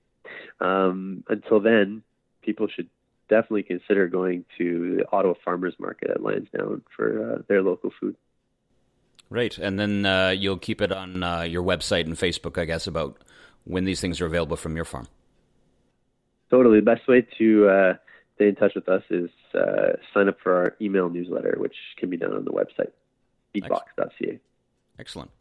Um, 0.59 1.23
until 1.29 1.59
then, 1.59 2.03
people 2.41 2.67
should 2.67 2.89
definitely 3.29 3.63
consider 3.63 4.07
going 4.07 4.45
to 4.57 4.97
the 4.97 5.05
Ottawa 5.11 5.33
Farmers 5.43 5.75
Market 5.79 6.11
at 6.11 6.21
Lansdowne 6.21 6.81
for 6.95 7.33
uh, 7.33 7.41
their 7.47 7.61
local 7.61 7.91
food. 7.99 8.15
Right, 9.29 9.57
and 9.57 9.79
then 9.79 10.05
uh, 10.05 10.29
you'll 10.29 10.57
keep 10.57 10.81
it 10.81 10.91
on 10.91 11.23
uh, 11.23 11.41
your 11.41 11.63
website 11.63 12.05
and 12.05 12.15
Facebook, 12.15 12.61
I 12.61 12.65
guess, 12.65 12.85
about 12.85 13.17
when 13.63 13.85
these 13.85 14.01
things 14.01 14.21
are 14.21 14.25
available 14.25 14.57
from 14.57 14.75
your 14.75 14.85
farm. 14.85 15.07
Totally. 16.49 16.79
The 16.79 16.85
best 16.85 17.07
way 17.07 17.25
to 17.39 17.67
uh, 17.67 17.93
stay 18.35 18.49
in 18.49 18.55
touch 18.55 18.75
with 18.75 18.87
us 18.87 19.01
is 19.09 19.29
uh, 19.55 19.93
sign 20.13 20.27
up 20.27 20.37
for 20.41 20.55
our 20.55 20.75
email 20.81 21.09
newsletter, 21.09 21.55
which 21.57 21.75
can 21.97 22.09
be 22.09 22.17
done 22.17 22.33
on 22.33 22.45
the 22.45 22.51
website, 22.51 22.91
beetbox.ca. 23.55 24.39
Excellent. 24.99 25.31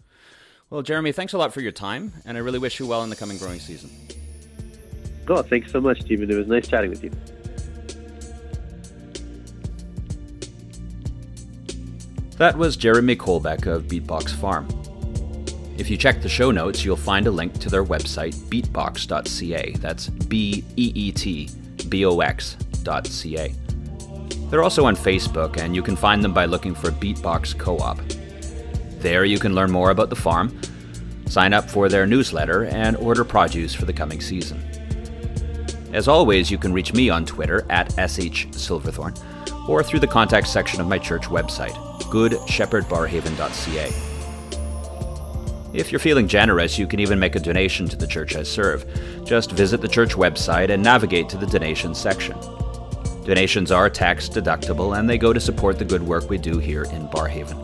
Well, 0.70 0.80
Jeremy, 0.80 1.12
thanks 1.12 1.34
a 1.34 1.38
lot 1.38 1.52
for 1.52 1.60
your 1.60 1.72
time, 1.72 2.14
and 2.24 2.38
I 2.38 2.40
really 2.40 2.58
wish 2.58 2.80
you 2.80 2.86
well 2.86 3.04
in 3.04 3.10
the 3.10 3.16
coming 3.16 3.36
growing 3.36 3.60
season. 3.60 3.90
Oh, 5.28 5.42
thanks 5.42 5.70
so 5.70 5.82
much, 5.82 6.00
Stephen. 6.00 6.30
It 6.30 6.34
was 6.34 6.46
nice 6.46 6.66
chatting 6.66 6.88
with 6.88 7.04
you. 7.04 7.10
That 12.42 12.58
was 12.58 12.76
Jeremy 12.76 13.14
Colbeck 13.14 13.66
of 13.66 13.84
Beetbox 13.84 14.30
Farm. 14.30 14.66
If 15.78 15.88
you 15.88 15.96
check 15.96 16.20
the 16.20 16.28
show 16.28 16.50
notes, 16.50 16.84
you'll 16.84 16.96
find 16.96 17.28
a 17.28 17.30
link 17.30 17.56
to 17.60 17.70
their 17.70 17.84
website, 17.84 18.34
beetbox.ca. 18.50 19.74
That's 19.78 20.08
B 20.08 20.64
E 20.76 20.90
E 20.92 21.12
T 21.12 21.48
B 21.88 22.04
O 22.04 22.18
X.ca. 22.18 23.54
They're 24.50 24.62
also 24.64 24.86
on 24.86 24.96
Facebook, 24.96 25.58
and 25.58 25.72
you 25.72 25.84
can 25.84 25.94
find 25.94 26.20
them 26.24 26.34
by 26.34 26.46
looking 26.46 26.74
for 26.74 26.90
Beetbox 26.90 27.56
Co 27.60 27.78
op. 27.78 28.00
There 28.98 29.24
you 29.24 29.38
can 29.38 29.54
learn 29.54 29.70
more 29.70 29.90
about 29.90 30.10
the 30.10 30.16
farm, 30.16 30.60
sign 31.26 31.52
up 31.52 31.70
for 31.70 31.88
their 31.88 32.08
newsletter, 32.08 32.64
and 32.64 32.96
order 32.96 33.24
produce 33.24 33.72
for 33.72 33.84
the 33.84 33.92
coming 33.92 34.20
season. 34.20 34.60
As 35.92 36.08
always, 36.08 36.50
you 36.50 36.58
can 36.58 36.72
reach 36.72 36.92
me 36.92 37.08
on 37.08 37.24
Twitter 37.24 37.64
at 37.70 37.92
SH 37.92 38.48
Silverthorne 38.50 39.14
or 39.68 39.84
through 39.84 40.00
the 40.00 40.08
contact 40.08 40.48
section 40.48 40.80
of 40.80 40.88
my 40.88 40.98
church 40.98 41.26
website, 41.26 41.91
goodshepherdbarrhaven.ca. 42.12 43.92
If 45.72 45.90
you're 45.90 45.98
feeling 45.98 46.28
generous, 46.28 46.78
you 46.78 46.86
can 46.86 47.00
even 47.00 47.18
make 47.18 47.34
a 47.34 47.40
donation 47.40 47.88
to 47.88 47.96
the 47.96 48.06
church 48.06 48.36
I 48.36 48.42
serve. 48.42 48.84
Just 49.24 49.52
visit 49.52 49.80
the 49.80 49.88
church 49.88 50.14
website 50.14 50.68
and 50.68 50.82
navigate 50.82 51.30
to 51.30 51.38
the 51.38 51.46
donations 51.46 51.98
section. 51.98 52.36
Donations 53.24 53.72
are 53.72 53.88
tax 53.88 54.28
deductible 54.28 54.98
and 54.98 55.08
they 55.08 55.16
go 55.16 55.32
to 55.32 55.40
support 55.40 55.78
the 55.78 55.86
good 55.86 56.02
work 56.02 56.28
we 56.28 56.36
do 56.36 56.58
here 56.58 56.84
in 56.84 57.08
Barrhaven. 57.08 57.56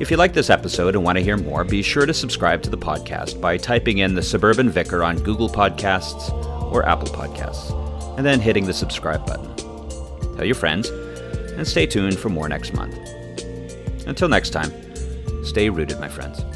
If 0.00 0.12
you 0.12 0.16
like 0.16 0.32
this 0.32 0.50
episode 0.50 0.94
and 0.94 1.02
want 1.02 1.18
to 1.18 1.24
hear 1.24 1.36
more, 1.36 1.64
be 1.64 1.82
sure 1.82 2.06
to 2.06 2.14
subscribe 2.14 2.62
to 2.62 2.70
the 2.70 2.78
podcast 2.78 3.40
by 3.40 3.56
typing 3.56 3.98
in 3.98 4.14
the 4.14 4.22
Suburban 4.22 4.70
Vicar 4.70 5.02
on 5.02 5.20
Google 5.24 5.48
Podcasts 5.48 6.30
or 6.72 6.86
Apple 6.86 7.08
Podcasts, 7.08 7.74
and 8.16 8.24
then 8.24 8.38
hitting 8.38 8.64
the 8.64 8.72
subscribe 8.72 9.26
button. 9.26 9.56
Tell 10.36 10.44
your 10.44 10.54
friends, 10.54 10.92
and 11.58 11.66
stay 11.66 11.86
tuned 11.86 12.18
for 12.18 12.30
more 12.30 12.48
next 12.48 12.72
month. 12.72 12.96
Until 14.06 14.28
next 14.28 14.50
time, 14.50 14.72
stay 15.44 15.68
rooted, 15.68 16.00
my 16.00 16.08
friends. 16.08 16.47